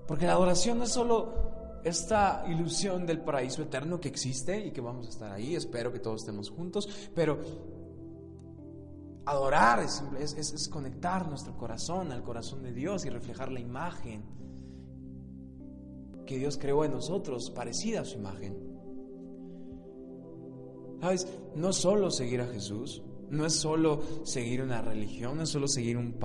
Porque 0.07 0.27
la 0.27 0.33
adoración 0.33 0.79
no 0.79 0.85
es 0.85 0.91
solo 0.91 1.81
esta 1.85 2.45
ilusión 2.49 3.07
del 3.07 3.21
paraíso 3.21 3.63
eterno 3.63 3.99
que 3.99 4.09
existe 4.09 4.59
y 4.59 4.73
que 4.73 4.81
vamos 4.81 5.07
a 5.07 5.11
estar 5.11 5.33
ahí, 5.33 5.55
espero 5.55 5.91
que 5.91 6.01
todos 6.01 6.21
estemos 6.21 6.51
juntos, 6.51 7.11
pero 7.15 7.41
Adorar 9.29 9.81
es, 9.81 10.03
es, 10.19 10.69
conectar 10.71 11.29
nuestro 11.29 11.55
corazón 11.55 12.13
al 12.13 12.23
corazón 12.23 12.63
de 12.63 12.73
Dios 12.73 13.05
y 13.05 13.11
reflejar 13.11 13.53
la 13.53 13.61
imagen 13.61 14.25
que 16.27 16.39
Dios 16.39 16.57
creó 16.57 16.83
en 16.87 16.93
nosotros, 16.93 17.51
parecida 17.51 18.01
a 18.01 18.05
su 18.07 18.17
imagen. 18.17 18.57
¿Sabes? 21.03 21.29
No 21.57 21.75
solo 21.75 22.11
seguir 22.11 22.41
a 22.41 22.47
Jesús, 22.47 23.03
no 23.29 23.45
es 23.45 23.53
solo 23.53 24.01
seguir 24.25 24.63
una 24.63 24.81
religión, 24.81 25.37
no 25.37 25.43
es 25.43 25.51
solo 25.51 25.69
seguir 25.69 25.99
un, 25.99 26.17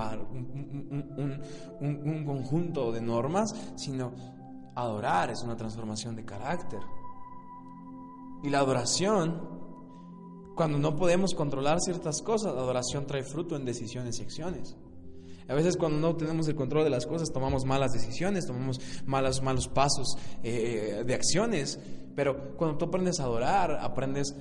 un, 1.82 2.24
conjunto 2.26 2.94
de 2.94 3.02
normas, 3.02 3.54
sino 3.76 4.14
adorar 4.76 5.30
es 5.30 5.44
una 5.44 5.58
transformación 5.58 6.16
de 6.16 6.24
carácter. 6.24 6.80
Y 8.44 8.50
la 8.50 8.60
adoración 8.60 9.62
cuando 10.56 10.78
no 10.78 10.96
podemos 10.96 11.34
controlar 11.34 11.80
ciertas 11.80 12.22
cosas, 12.22 12.54
la 12.54 12.62
adoración 12.62 13.06
trae 13.06 13.24
fruto 13.24 13.56
en 13.56 13.66
decisiones 13.66 14.20
y 14.20 14.24
acciones. 14.24 14.76
A 15.48 15.54
veces 15.54 15.76
cuando 15.78 16.00
no 16.00 16.16
tenemos 16.16 16.48
el 16.48 16.56
control 16.56 16.86
de 16.86 16.90
las 16.90 17.06
cosas 17.06 17.32
tomamos 17.32 17.66
malas 17.66 17.92
decisiones, 17.92 18.46
tomamos 18.46 18.80
malos, 19.06 19.42
malos 19.42 19.68
pasos 19.68 20.16
eh, 20.42 21.04
de 21.06 21.14
acciones, 21.14 21.80
pero 22.16 22.56
cuando 22.56 22.78
tú 22.78 22.86
aprendes 22.86 23.20
a 23.20 23.24
adorar, 23.24 23.78
aprendes 23.82 24.36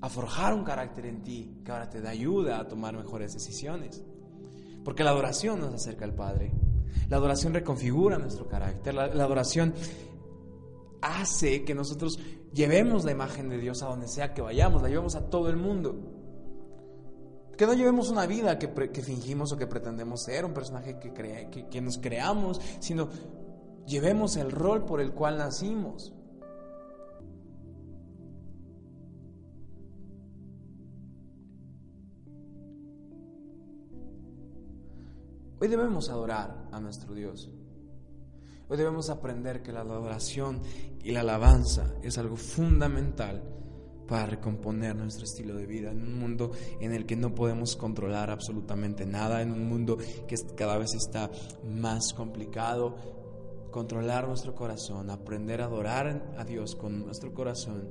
a 0.00 0.08
forjar 0.08 0.54
un 0.54 0.64
carácter 0.64 1.06
en 1.06 1.22
ti 1.22 1.60
que 1.64 1.72
ahora 1.72 1.90
te 1.90 2.00
da 2.00 2.10
ayuda 2.10 2.60
a 2.60 2.68
tomar 2.68 2.96
mejores 2.96 3.32
decisiones. 3.32 4.02
Porque 4.84 5.04
la 5.04 5.10
adoración 5.10 5.60
nos 5.60 5.74
acerca 5.74 6.04
al 6.04 6.14
Padre. 6.14 6.52
La 7.08 7.16
adoración 7.16 7.54
reconfigura 7.54 8.18
nuestro 8.18 8.46
carácter. 8.46 8.94
la 8.94 9.04
adoración 9.04 9.74
hace 11.00 11.64
que 11.64 11.74
nosotros 11.74 12.18
llevemos 12.54 13.04
la 13.04 13.10
imagen 13.10 13.48
de 13.48 13.58
Dios 13.58 13.82
a 13.82 13.86
donde 13.86 14.08
sea 14.08 14.32
que 14.32 14.40
vayamos, 14.40 14.80
la 14.80 14.88
llevemos 14.88 15.16
a 15.16 15.28
todo 15.28 15.50
el 15.50 15.56
mundo. 15.56 15.96
Que 17.58 17.66
no 17.66 17.74
llevemos 17.74 18.10
una 18.10 18.26
vida 18.26 18.58
que, 18.58 18.68
fingimos 19.02 19.52
o 19.52 19.58
que 19.58 19.66
pretendemos 19.66 20.22
ser, 20.22 20.44
un 20.44 20.54
personaje 20.54 20.98
que, 20.98 21.12
que, 21.12 21.68
que 21.68 21.80
nos 21.80 21.98
creamos, 21.98 22.60
sino 22.80 23.08
llevemos 23.86 24.36
el 24.36 24.50
rol 24.50 24.84
por 24.84 25.00
el 25.00 25.12
cual 25.12 25.38
nacimos. 25.38 26.12
Hoy 35.60 35.68
debemos 35.68 36.10
adorar 36.10 36.68
a 36.72 36.80
nuestro 36.80 37.14
Dios. 37.14 37.50
Hoy 38.68 38.76
debemos 38.76 39.10
aprender 39.10 39.62
que 39.62 39.72
la 39.72 39.80
adoración 39.80 40.60
y 41.04 41.12
la 41.12 41.20
alabanza 41.20 41.94
es 42.02 42.16
algo 42.16 42.36
fundamental 42.36 43.42
para 44.08 44.26
recomponer 44.26 44.96
nuestro 44.96 45.24
estilo 45.24 45.54
de 45.54 45.66
vida 45.66 45.90
en 45.90 46.02
un 46.02 46.18
mundo 46.18 46.50
en 46.80 46.92
el 46.92 47.06
que 47.06 47.14
no 47.14 47.34
podemos 47.34 47.76
controlar 47.76 48.30
absolutamente 48.30 49.06
nada, 49.06 49.42
en 49.42 49.52
un 49.52 49.68
mundo 49.68 49.98
que 50.26 50.36
cada 50.56 50.78
vez 50.78 50.94
está 50.94 51.30
más 51.62 52.12
complicado. 52.14 52.96
Controlar 53.70 54.28
nuestro 54.28 54.54
corazón, 54.54 55.10
aprender 55.10 55.60
a 55.60 55.64
adorar 55.66 56.34
a 56.38 56.44
Dios 56.44 56.76
con 56.76 57.04
nuestro 57.04 57.34
corazón, 57.34 57.88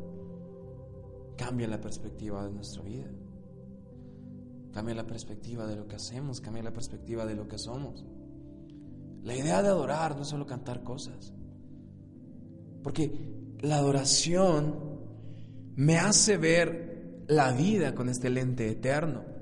cambia 1.36 1.68
la 1.68 1.82
perspectiva 1.82 2.44
de 2.46 2.52
nuestra 2.52 2.84
vida. 2.84 3.12
Cambia 4.72 4.96
la 4.96 5.06
perspectiva 5.06 5.68
de 5.68 5.76
lo 5.76 5.88
que 5.88 5.98
hacemos, 5.98 6.42
cambia 6.42 6.64
la 6.64 6.74
perspectiva 6.74 7.26
de 7.26 7.36
lo 7.36 7.48
que 7.48 7.60
somos. 7.60 8.06
La 9.24 9.36
idea 9.36 9.62
de 9.62 9.68
adorar 9.68 10.16
no 10.16 10.24
es 10.24 10.30
solo 10.30 10.48
cantar 10.48 10.84
cosas. 10.84 11.34
Porque 12.84 13.12
la 13.62 13.78
adoración 13.78 14.76
me 15.76 15.98
hace 15.98 16.38
ver 16.38 17.24
la 17.28 17.54
vida 17.54 17.96
con 17.96 18.10
este 18.10 18.30
lente 18.30 18.70
eterno. 18.70 19.33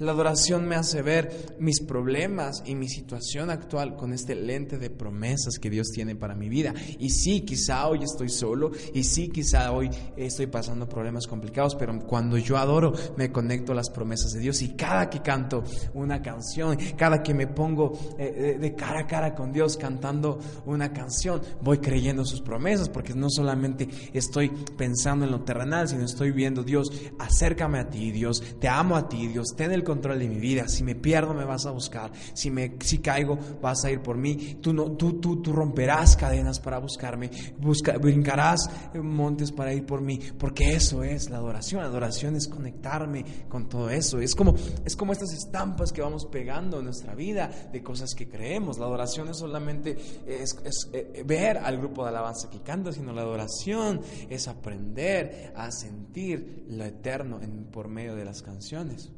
La 0.00 0.12
adoración 0.12 0.66
me 0.66 0.76
hace 0.76 1.02
ver 1.02 1.56
mis 1.58 1.82
problemas 1.82 2.62
y 2.64 2.74
mi 2.74 2.88
situación 2.88 3.50
actual 3.50 3.96
con 3.96 4.14
este 4.14 4.34
lente 4.34 4.78
de 4.78 4.88
promesas 4.88 5.58
que 5.58 5.68
Dios 5.68 5.88
tiene 5.88 6.16
para 6.16 6.34
mi 6.34 6.48
vida. 6.48 6.72
Y 6.98 7.10
sí, 7.10 7.42
quizá 7.42 7.86
hoy 7.86 8.04
estoy 8.04 8.30
solo 8.30 8.70
y 8.94 9.04
sí, 9.04 9.28
quizá 9.28 9.70
hoy 9.72 9.90
estoy 10.16 10.46
pasando 10.46 10.88
problemas 10.88 11.26
complicados, 11.26 11.74
pero 11.74 11.98
cuando 12.06 12.38
yo 12.38 12.56
adoro 12.56 12.94
me 13.18 13.30
conecto 13.30 13.72
a 13.72 13.74
las 13.74 13.90
promesas 13.90 14.32
de 14.32 14.40
Dios 14.40 14.62
y 14.62 14.70
cada 14.70 15.10
que 15.10 15.20
canto 15.20 15.64
una 15.92 16.22
canción, 16.22 16.78
cada 16.96 17.22
que 17.22 17.34
me 17.34 17.46
pongo 17.46 17.92
eh, 18.18 18.56
de 18.58 18.74
cara 18.74 19.00
a 19.00 19.06
cara 19.06 19.34
con 19.34 19.52
Dios 19.52 19.76
cantando 19.76 20.38
una 20.64 20.94
canción, 20.94 21.42
voy 21.60 21.76
creyendo 21.76 22.24
sus 22.24 22.40
promesas 22.40 22.88
porque 22.88 23.12
no 23.12 23.28
solamente 23.28 23.86
estoy 24.14 24.48
pensando 24.78 25.26
en 25.26 25.30
lo 25.30 25.42
terrenal, 25.42 25.88
sino 25.88 26.06
estoy 26.06 26.30
viendo 26.30 26.62
Dios, 26.62 26.90
acércame 27.18 27.80
a 27.80 27.90
ti, 27.90 28.12
Dios, 28.12 28.42
te 28.58 28.66
amo 28.66 28.96
a 28.96 29.06
ti, 29.06 29.28
Dios, 29.28 29.48
ten 29.54 29.72
el 29.72 29.89
control 29.90 30.20
de 30.20 30.28
mi 30.28 30.38
vida. 30.38 30.68
Si 30.68 30.84
me 30.84 30.94
pierdo, 30.94 31.34
me 31.34 31.44
vas 31.44 31.66
a 31.66 31.72
buscar. 31.72 32.12
Si, 32.32 32.50
me, 32.50 32.76
si 32.80 32.98
caigo, 32.98 33.38
vas 33.60 33.84
a 33.84 33.90
ir 33.90 34.00
por 34.00 34.16
mí. 34.16 34.58
Tú, 34.60 34.72
no, 34.72 34.92
tú, 34.92 35.20
tú, 35.20 35.42
tú 35.42 35.52
romperás 35.52 36.16
cadenas 36.16 36.60
para 36.60 36.78
buscarme. 36.78 37.30
Busca, 37.58 37.98
brincarás 37.98 38.70
montes 38.94 39.50
para 39.50 39.74
ir 39.74 39.84
por 39.84 40.00
mí. 40.00 40.20
Porque 40.38 40.74
eso 40.74 41.02
es 41.02 41.28
la 41.28 41.38
adoración. 41.38 41.82
La 41.82 41.88
adoración 41.88 42.36
es 42.36 42.46
conectarme 42.46 43.24
con 43.48 43.68
todo 43.68 43.90
eso. 43.90 44.20
Es 44.20 44.34
como, 44.34 44.54
es 44.84 44.94
como 44.94 45.12
estas 45.12 45.32
estampas 45.32 45.92
que 45.92 46.02
vamos 46.02 46.26
pegando 46.26 46.78
en 46.78 46.84
nuestra 46.84 47.14
vida 47.14 47.50
de 47.72 47.82
cosas 47.82 48.14
que 48.14 48.28
creemos. 48.28 48.78
La 48.78 48.86
adoración 48.86 49.28
es 49.28 49.38
solamente 49.38 49.96
es, 50.26 50.56
eh, 50.92 51.24
ver 51.26 51.58
al 51.58 51.78
grupo 51.78 52.04
de 52.04 52.10
alabanza 52.10 52.48
que 52.48 52.60
canta, 52.60 52.92
sino 52.92 53.12
la 53.12 53.22
adoración 53.22 54.00
es 54.28 54.46
aprender 54.48 55.52
a 55.56 55.70
sentir 55.70 56.64
lo 56.68 56.84
eterno 56.84 57.40
en, 57.42 57.64
por 57.64 57.88
medio 57.88 58.14
de 58.14 58.24
las 58.24 58.42
canciones. 58.42 59.10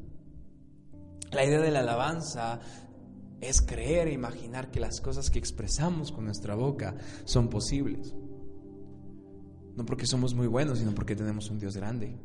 La 1.32 1.44
idea 1.44 1.60
de 1.60 1.70
la 1.70 1.80
alabanza 1.80 2.60
es 3.40 3.60
creer 3.62 4.08
e 4.08 4.12
imaginar 4.12 4.70
que 4.70 4.80
las 4.80 5.00
cosas 5.00 5.30
que 5.30 5.38
expresamos 5.38 6.12
con 6.12 6.24
nuestra 6.24 6.54
boca 6.54 6.94
son 7.24 7.48
posibles. 7.48 8.14
No 9.76 9.86
porque 9.86 10.06
somos 10.06 10.34
muy 10.34 10.46
buenos, 10.46 10.78
sino 10.78 10.94
porque 10.94 11.16
tenemos 11.16 11.50
un 11.50 11.58
Dios 11.58 11.76
grande. 11.76 12.16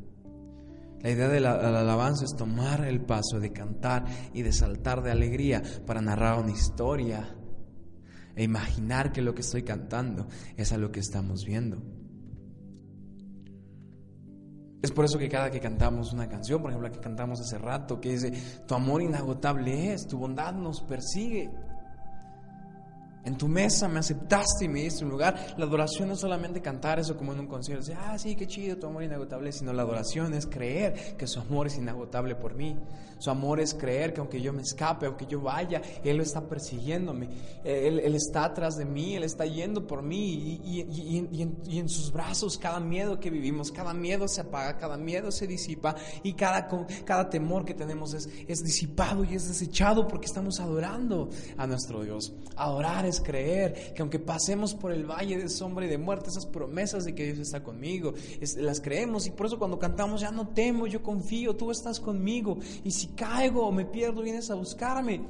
La 1.02 1.12
idea 1.12 1.30
de 1.30 1.40
la, 1.40 1.54
alabanza 1.54 2.26
es 2.26 2.36
tomar 2.36 2.84
el 2.86 3.02
paso 3.02 3.40
de 3.40 3.54
cantar 3.54 4.06
y 4.34 4.42
de 4.42 4.52
saltar 4.52 5.02
de 5.02 5.12
alegría 5.12 5.64
para 5.86 6.02
narrar 6.02 6.40
una 6.40 6.52
historia 6.52 7.36
e 8.36 8.44
imaginar 8.44 9.12
que 9.12 9.22
lo 9.22 9.34
que 9.34 9.42
estoy 9.42 9.64
cantando 9.64 10.28
es 10.58 10.72
a 10.74 10.78
lo 10.78 10.92
que 10.92 11.00
estamos 11.00 11.46
viendo. 11.46 11.82
Es 14.82 14.92
por 14.92 15.06
eso 15.06 15.18
que 15.18 15.28
cada 15.28 15.50
que 15.50 15.60
cantamos 15.60 16.14
una 16.14 16.30
canción, 16.30 16.62
por 16.62 16.70
ejemplo 16.70 16.88
la 16.88 16.94
que 16.94 17.02
cantamos 17.02 17.40
hace 17.40 17.58
rato, 17.58 18.00
que 18.00 18.12
dice, 18.12 18.32
tu 18.68 18.76
amor 18.76 19.02
inagotable 19.02 19.94
es, 19.94 20.08
tu 20.08 20.20
bondad 20.20 20.54
nos 20.54 20.82
persigue. 20.82 21.50
En 23.28 23.38
tu 23.38 23.50
mesa 23.50 23.90
me 23.90 24.00
aceptaste 24.00 24.64
y 24.64 24.68
me 24.70 24.84
diste 24.84 25.04
un 25.04 25.12
lugar. 25.12 25.54
La 25.58 25.66
adoración 25.66 26.08
no 26.08 26.14
es 26.14 26.22
solamente 26.22 26.62
cantar 26.62 26.98
eso 26.98 27.18
como 27.18 27.34
en 27.34 27.42
un 27.42 27.48
concierto, 27.48 27.84
decir, 27.84 28.00
ah, 28.02 28.18
sí, 28.18 28.38
qué 28.38 28.48
chido, 28.48 28.78
tu 28.78 28.88
amor 28.88 29.04
inagotable, 29.04 29.52
sino 29.52 29.74
la 29.74 29.82
adoración 29.82 30.34
es 30.34 30.48
creer 30.48 31.18
que 31.18 31.28
su 31.28 31.42
amor 31.42 31.68
es 31.68 31.78
inagotable 31.78 32.36
por 32.36 32.56
mí. 32.56 32.78
Su 33.20 33.32
amor 33.32 33.60
es 33.60 33.74
creer 33.74 34.14
que 34.14 34.20
aunque 34.20 34.42
yo 34.42 34.54
me 34.54 34.62
escape, 34.62 35.08
aunque 35.08 35.26
yo 35.26 35.42
vaya, 35.42 35.82
Él 36.04 36.22
está 36.22 36.48
persiguiéndome. 36.48 37.28
Él, 37.64 38.16
está 38.16 38.46
atrás 38.46 38.78
de 38.78 38.86
mí, 38.86 39.16
Él 39.16 39.24
está 39.24 39.46
yendo 39.46 39.86
por 39.86 40.04
mí. 40.04 40.62
Y, 40.64 41.80
en, 41.80 41.90
sus 41.90 42.12
brazos 42.12 42.58
cada 42.58 42.80
miedo 42.80 43.20
que 43.20 43.30
vivimos, 43.30 43.72
cada 43.72 43.94
miedo 43.94 44.28
se 44.28 44.42
apaga, 44.42 44.78
cada 44.78 44.98
miedo 44.98 45.32
se 45.32 45.48
disipa 45.48 45.96
y 46.24 46.34
cada, 46.34 46.68
cada 47.06 47.30
temor 47.30 47.66
que 47.66 47.74
tenemos 47.74 48.14
es, 48.14 48.30
es 48.48 48.64
disipado 48.64 49.24
y 49.24 49.36
es 49.36 49.48
desechado 49.48 50.08
porque 50.08 50.26
estamos 50.26 50.60
adorando 50.60 51.30
a 51.58 51.66
nuestro 51.66 52.04
Dios. 52.04 52.34
Adorar 52.56 53.06
es 53.06 53.17
creer 53.22 53.94
que 53.94 54.02
aunque 54.02 54.20
pasemos 54.20 54.74
por 54.74 54.92
el 54.92 55.06
valle 55.06 55.38
de 55.38 55.50
sombra 55.50 55.86
y 55.86 55.90
de 55.90 55.98
muerte, 55.98 56.30
esas 56.30 56.46
promesas 56.46 57.06
de 57.06 57.16
que 57.16 57.26
Dios 57.26 57.40
está 57.40 57.64
conmigo, 57.64 58.14
las 58.58 58.82
creemos 58.82 59.28
y 59.28 59.32
por 59.32 59.48
eso 59.48 59.60
cuando 59.60 59.80
cantamos 59.80 60.22
ya 60.22 60.32
no 60.32 60.48
temo, 60.50 60.88
yo 60.88 61.04
confío, 61.04 61.56
tú 61.56 61.72
estás 61.72 62.00
conmigo 62.00 62.58
y 62.84 62.92
si 62.92 63.08
caigo 63.08 63.66
o 63.66 63.72
me 63.72 63.86
pierdo 63.86 64.22
vienes 64.22 64.50
a 64.50 64.56
buscarme. 64.56 65.22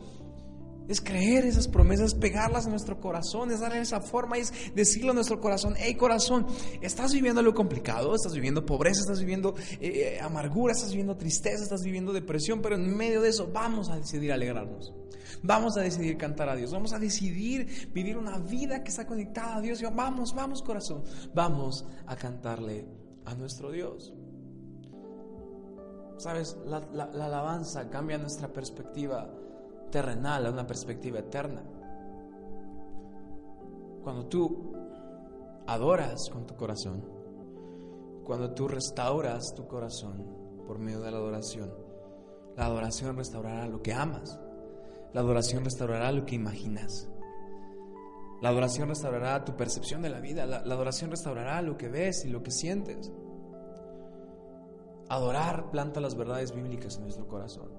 Es 0.87 1.01
creer 1.01 1.45
esas 1.45 1.67
promesas, 1.67 2.13
pegarlas 2.13 2.65
en 2.65 2.71
nuestro 2.71 2.99
corazón, 2.99 3.51
es 3.51 3.59
darle 3.59 3.79
esa 3.79 3.99
forma, 3.99 4.37
es 4.37 4.53
decirlo 4.73 5.11
a 5.11 5.13
nuestro 5.13 5.41
corazón, 5.41 5.75
hey 5.77 5.95
corazón, 5.95 6.47
estás 6.81 7.13
viviendo 7.13 7.39
algo 7.39 7.53
complicado, 7.53 8.15
estás 8.15 8.33
viviendo 8.33 8.65
pobreza, 8.65 9.01
estás 9.01 9.19
viviendo 9.19 9.55
eh, 9.81 10.15
eh, 10.15 10.19
amargura, 10.21 10.73
estás 10.73 10.91
viviendo 10.91 11.17
tristeza, 11.17 11.63
estás 11.63 11.83
viviendo 11.83 12.13
depresión, 12.13 12.61
pero 12.61 12.75
en 12.75 12.95
medio 12.95 13.21
de 13.21 13.29
eso 13.29 13.49
vamos 13.51 13.89
a 13.89 13.97
decidir 13.97 14.31
alegrarnos, 14.31 14.93
vamos 15.43 15.77
a 15.77 15.81
decidir 15.81 16.17
cantar 16.17 16.47
a 16.47 16.55
Dios, 16.55 16.71
vamos 16.71 16.93
a 16.93 16.99
decidir 16.99 17.89
vivir 17.93 18.17
una 18.17 18.37
vida 18.39 18.81
que 18.83 18.89
está 18.89 19.05
conectada 19.05 19.57
a 19.57 19.61
Dios, 19.61 19.81
vamos, 19.93 20.33
vamos 20.33 20.61
corazón, 20.61 21.03
vamos 21.33 21.85
a 22.05 22.15
cantarle 22.15 22.85
a 23.25 23.35
nuestro 23.35 23.71
Dios. 23.71 24.13
Sabes, 26.17 26.57
la 26.65 26.79
alabanza 27.25 27.89
cambia 27.89 28.17
nuestra 28.17 28.51
perspectiva 28.51 29.29
terrenal 29.89 30.45
a 30.45 30.51
una 30.51 30.67
perspectiva 30.67 31.19
eterna. 31.19 31.63
Cuando 34.03 34.25
tú 34.27 34.73
adoras 35.65 36.29
con 36.29 36.45
tu 36.45 36.55
corazón, 36.55 37.03
cuando 38.23 38.53
tú 38.53 38.67
restauras 38.67 39.53
tu 39.53 39.67
corazón 39.67 40.25
por 40.65 40.79
medio 40.79 41.01
de 41.01 41.11
la 41.11 41.17
adoración, 41.17 41.73
la 42.55 42.65
adoración 42.65 43.17
restaurará 43.17 43.67
lo 43.67 43.81
que 43.81 43.93
amas, 43.93 44.39
la 45.13 45.21
adoración 45.21 45.63
restaurará 45.63 46.11
lo 46.11 46.25
que 46.25 46.35
imaginas, 46.35 47.09
la 48.41 48.49
adoración 48.49 48.89
restaurará 48.89 49.43
tu 49.45 49.55
percepción 49.55 50.01
de 50.01 50.09
la 50.09 50.19
vida, 50.19 50.45
la, 50.45 50.57
adoración 50.57 51.09
restaurará 51.09 51.61
lo 51.61 51.77
que 51.77 51.87
ves 51.87 52.23
y 52.23 52.29
lo 52.29 52.43
que 52.43 52.51
sientes. 52.51 53.11
Adorar 55.09 55.71
planta 55.71 56.01
las 56.01 56.15
verdades 56.15 56.53
bíblicas 56.53 56.97
en 56.97 57.03
nuestro 57.03 57.27
corazón. 57.27 57.71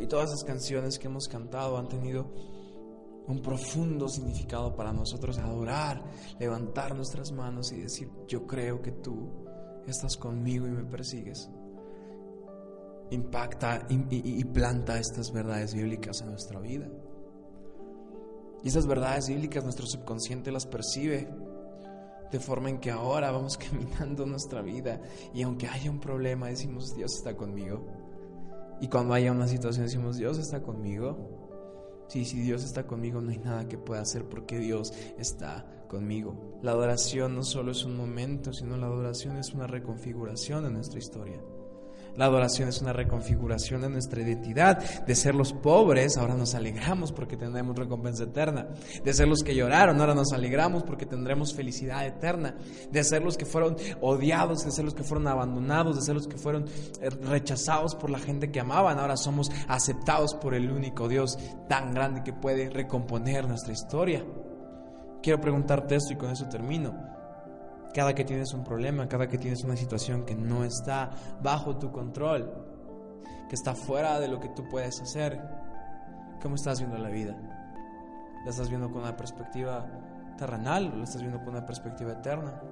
Y 0.00 0.06
todas 0.06 0.30
esas 0.30 0.44
canciones 0.44 0.98
que 0.98 1.06
hemos 1.06 1.28
cantado 1.28 1.76
han 1.76 1.88
tenido 1.88 2.32
un 3.26 3.40
profundo 3.42 4.08
significado 4.08 4.74
para 4.74 4.92
nosotros, 4.92 5.38
adorar, 5.38 6.02
levantar 6.38 6.96
nuestras 6.96 7.30
manos 7.32 7.70
y 7.72 7.80
decir, 7.80 8.10
yo 8.26 8.46
creo 8.46 8.82
que 8.82 8.92
tú 8.92 9.30
estás 9.86 10.16
conmigo 10.16 10.66
y 10.66 10.70
me 10.70 10.84
persigues. 10.84 11.48
Impacta 13.10 13.86
y, 13.88 14.44
planta 14.44 14.98
estas 14.98 15.32
verdades 15.32 15.74
bíblicas 15.74 16.20
en 16.22 16.30
nuestra 16.30 16.60
vida. 16.60 16.88
Y 18.62 18.68
esas 18.68 18.86
verdades 18.86 19.28
bíblicas 19.28 19.64
nuestro 19.64 19.86
subconsciente 19.86 20.50
las 20.50 20.66
percibe 20.66 21.28
de 22.30 22.40
forma 22.40 22.70
en 22.70 22.78
que 22.78 22.90
ahora 22.90 23.30
vamos 23.30 23.58
caminando 23.70 24.26
nuestra 24.26 24.62
vida 24.62 25.00
y 25.34 25.42
aunque 25.42 25.66
haya 25.66 25.90
un 25.90 26.00
problema 26.00 26.48
decimos 26.48 26.94
Dios 26.96 27.16
está 27.16 27.36
conmigo. 27.36 27.84
Y 28.80 28.88
cuando 28.88 29.14
haya 29.14 29.32
una 29.32 29.46
situación 29.46 29.86
decimos, 29.86 30.16
Dios 30.16 30.38
está 30.38 30.62
conmigo. 30.62 31.48
Sí, 32.08 32.24
si 32.24 32.40
Dios 32.40 32.64
está 32.64 32.86
conmigo 32.86 33.20
no 33.20 33.30
hay 33.30 33.38
nada 33.38 33.68
que 33.68 33.78
pueda 33.78 34.00
hacer 34.00 34.24
porque 34.24 34.58
Dios 34.58 34.92
está 35.18 35.84
conmigo. 35.88 36.58
La 36.62 36.72
adoración 36.72 37.36
no 37.36 37.44
solo 37.44 37.72
es 37.72 37.84
un 37.84 37.96
momento, 37.96 38.52
sino 38.52 38.76
la 38.76 38.86
adoración 38.86 39.36
es 39.36 39.54
una 39.54 39.66
reconfiguración 39.66 40.64
de 40.64 40.70
nuestra 40.70 40.98
historia. 40.98 41.40
La 42.16 42.26
adoración 42.26 42.68
es 42.68 42.80
una 42.80 42.92
reconfiguración 42.92 43.82
de 43.82 43.88
nuestra 43.88 44.22
identidad. 44.22 44.78
De 45.04 45.14
ser 45.14 45.34
los 45.34 45.52
pobres, 45.52 46.16
ahora 46.16 46.34
nos 46.34 46.54
alegramos 46.54 47.12
porque 47.12 47.36
tendremos 47.36 47.76
recompensa 47.76 48.24
eterna. 48.24 48.68
De 49.04 49.12
ser 49.12 49.28
los 49.28 49.42
que 49.42 49.54
lloraron, 49.54 50.00
ahora 50.00 50.14
nos 50.14 50.32
alegramos 50.32 50.82
porque 50.82 51.06
tendremos 51.06 51.54
felicidad 51.54 52.06
eterna. 52.06 52.56
De 52.90 53.04
ser 53.04 53.22
los 53.22 53.36
que 53.36 53.46
fueron 53.46 53.76
odiados, 54.00 54.64
de 54.64 54.70
ser 54.70 54.84
los 54.84 54.94
que 54.94 55.04
fueron 55.04 55.28
abandonados, 55.28 55.96
de 55.96 56.02
ser 56.02 56.14
los 56.14 56.26
que 56.26 56.36
fueron 56.36 56.66
eh, 57.00 57.10
rechazados 57.10 57.94
por 57.94 58.10
la 58.10 58.18
gente 58.18 58.50
que 58.50 58.60
amaban, 58.60 58.98
ahora 58.98 59.16
somos 59.16 59.50
aceptados 59.68 60.34
por 60.34 60.54
el 60.54 60.70
único 60.70 61.08
Dios 61.08 61.38
tan 61.68 61.94
grande 61.94 62.22
que 62.22 62.32
puede 62.32 62.70
recomponer 62.70 63.46
nuestra 63.46 63.72
historia. 63.72 64.24
Quiero 65.22 65.40
preguntarte 65.40 65.96
esto 65.96 66.12
y 66.12 66.16
con 66.16 66.30
eso 66.30 66.48
termino. 66.48 67.19
Cada 67.94 68.14
que 68.14 68.24
tienes 68.24 68.54
un 68.54 68.62
problema, 68.62 69.08
cada 69.08 69.26
que 69.26 69.36
tienes 69.36 69.64
una 69.64 69.76
situación 69.76 70.24
que 70.24 70.34
no 70.34 70.64
está 70.64 71.10
bajo 71.42 71.76
tu 71.76 71.90
control, 71.90 72.48
que 73.48 73.56
está 73.56 73.74
fuera 73.74 74.20
de 74.20 74.28
lo 74.28 74.38
que 74.38 74.48
tú 74.50 74.68
puedes 74.68 75.00
hacer, 75.00 75.40
¿cómo 76.40 76.54
estás 76.54 76.78
viendo 76.78 76.98
la 76.98 77.08
vida? 77.08 77.36
¿La 78.44 78.50
estás 78.50 78.68
viendo 78.68 78.90
con 78.90 79.02
una 79.02 79.16
perspectiva 79.16 79.86
terrenal 80.38 80.92
o 80.92 80.96
la 80.96 81.04
estás 81.04 81.20
viendo 81.20 81.40
con 81.40 81.48
una 81.48 81.66
perspectiva 81.66 82.12
eterna? 82.12 82.62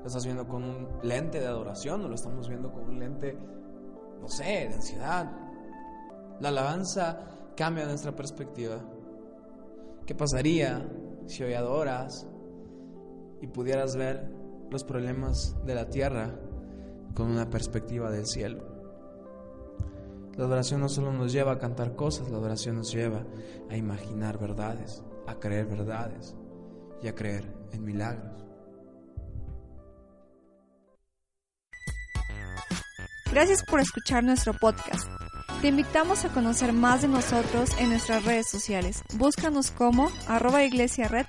¿La 0.00 0.06
estás 0.06 0.24
viendo 0.24 0.46
con 0.46 0.62
un 0.62 0.88
lente 1.02 1.40
de 1.40 1.46
adoración 1.46 2.04
o 2.04 2.08
lo 2.08 2.14
estamos 2.14 2.48
viendo 2.48 2.70
con 2.70 2.84
un 2.84 2.98
lente, 3.00 3.36
no 4.20 4.28
sé, 4.28 4.68
de 4.68 4.74
ansiedad? 4.74 5.32
La 6.40 6.48
alabanza 6.50 7.18
cambia 7.56 7.86
nuestra 7.86 8.12
perspectiva. 8.12 8.78
¿Qué 10.06 10.14
pasaría 10.14 10.86
si 11.26 11.42
hoy 11.42 11.54
adoras 11.54 12.26
y 13.44 13.46
pudieras 13.46 13.94
ver 13.94 14.26
los 14.70 14.84
problemas 14.84 15.54
de 15.66 15.74
la 15.74 15.90
tierra 15.90 16.34
con 17.14 17.30
una 17.30 17.50
perspectiva 17.50 18.10
del 18.10 18.24
cielo. 18.24 18.64
La 20.34 20.46
adoración 20.46 20.80
no 20.80 20.88
solo 20.88 21.12
nos 21.12 21.30
lleva 21.30 21.52
a 21.52 21.58
cantar 21.58 21.94
cosas, 21.94 22.30
la 22.30 22.38
adoración 22.38 22.76
nos 22.76 22.90
lleva 22.90 23.22
a 23.68 23.76
imaginar 23.76 24.38
verdades, 24.38 25.04
a 25.26 25.34
creer 25.38 25.66
verdades 25.66 26.34
y 27.02 27.08
a 27.08 27.14
creer 27.14 27.54
en 27.72 27.84
milagros. 27.84 28.46
Gracias 33.30 33.62
por 33.64 33.80
escuchar 33.80 34.24
nuestro 34.24 34.54
podcast. 34.54 35.06
Te 35.60 35.68
invitamos 35.68 36.24
a 36.24 36.30
conocer 36.30 36.72
más 36.72 37.02
de 37.02 37.08
nosotros 37.08 37.70
en 37.78 37.90
nuestras 37.90 38.24
redes 38.24 38.48
sociales. 38.48 39.02
Búscanos 39.18 39.70
como 39.70 40.08
arroba 40.28 40.64
iglesia 40.64 41.08
red 41.08 41.26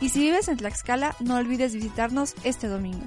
y 0.00 0.10
si 0.10 0.20
vives 0.20 0.48
en 0.48 0.56
Tlaxcala, 0.56 1.16
no 1.20 1.36
olvides 1.36 1.74
visitarnos 1.74 2.34
este 2.44 2.68
domingo. 2.68 3.06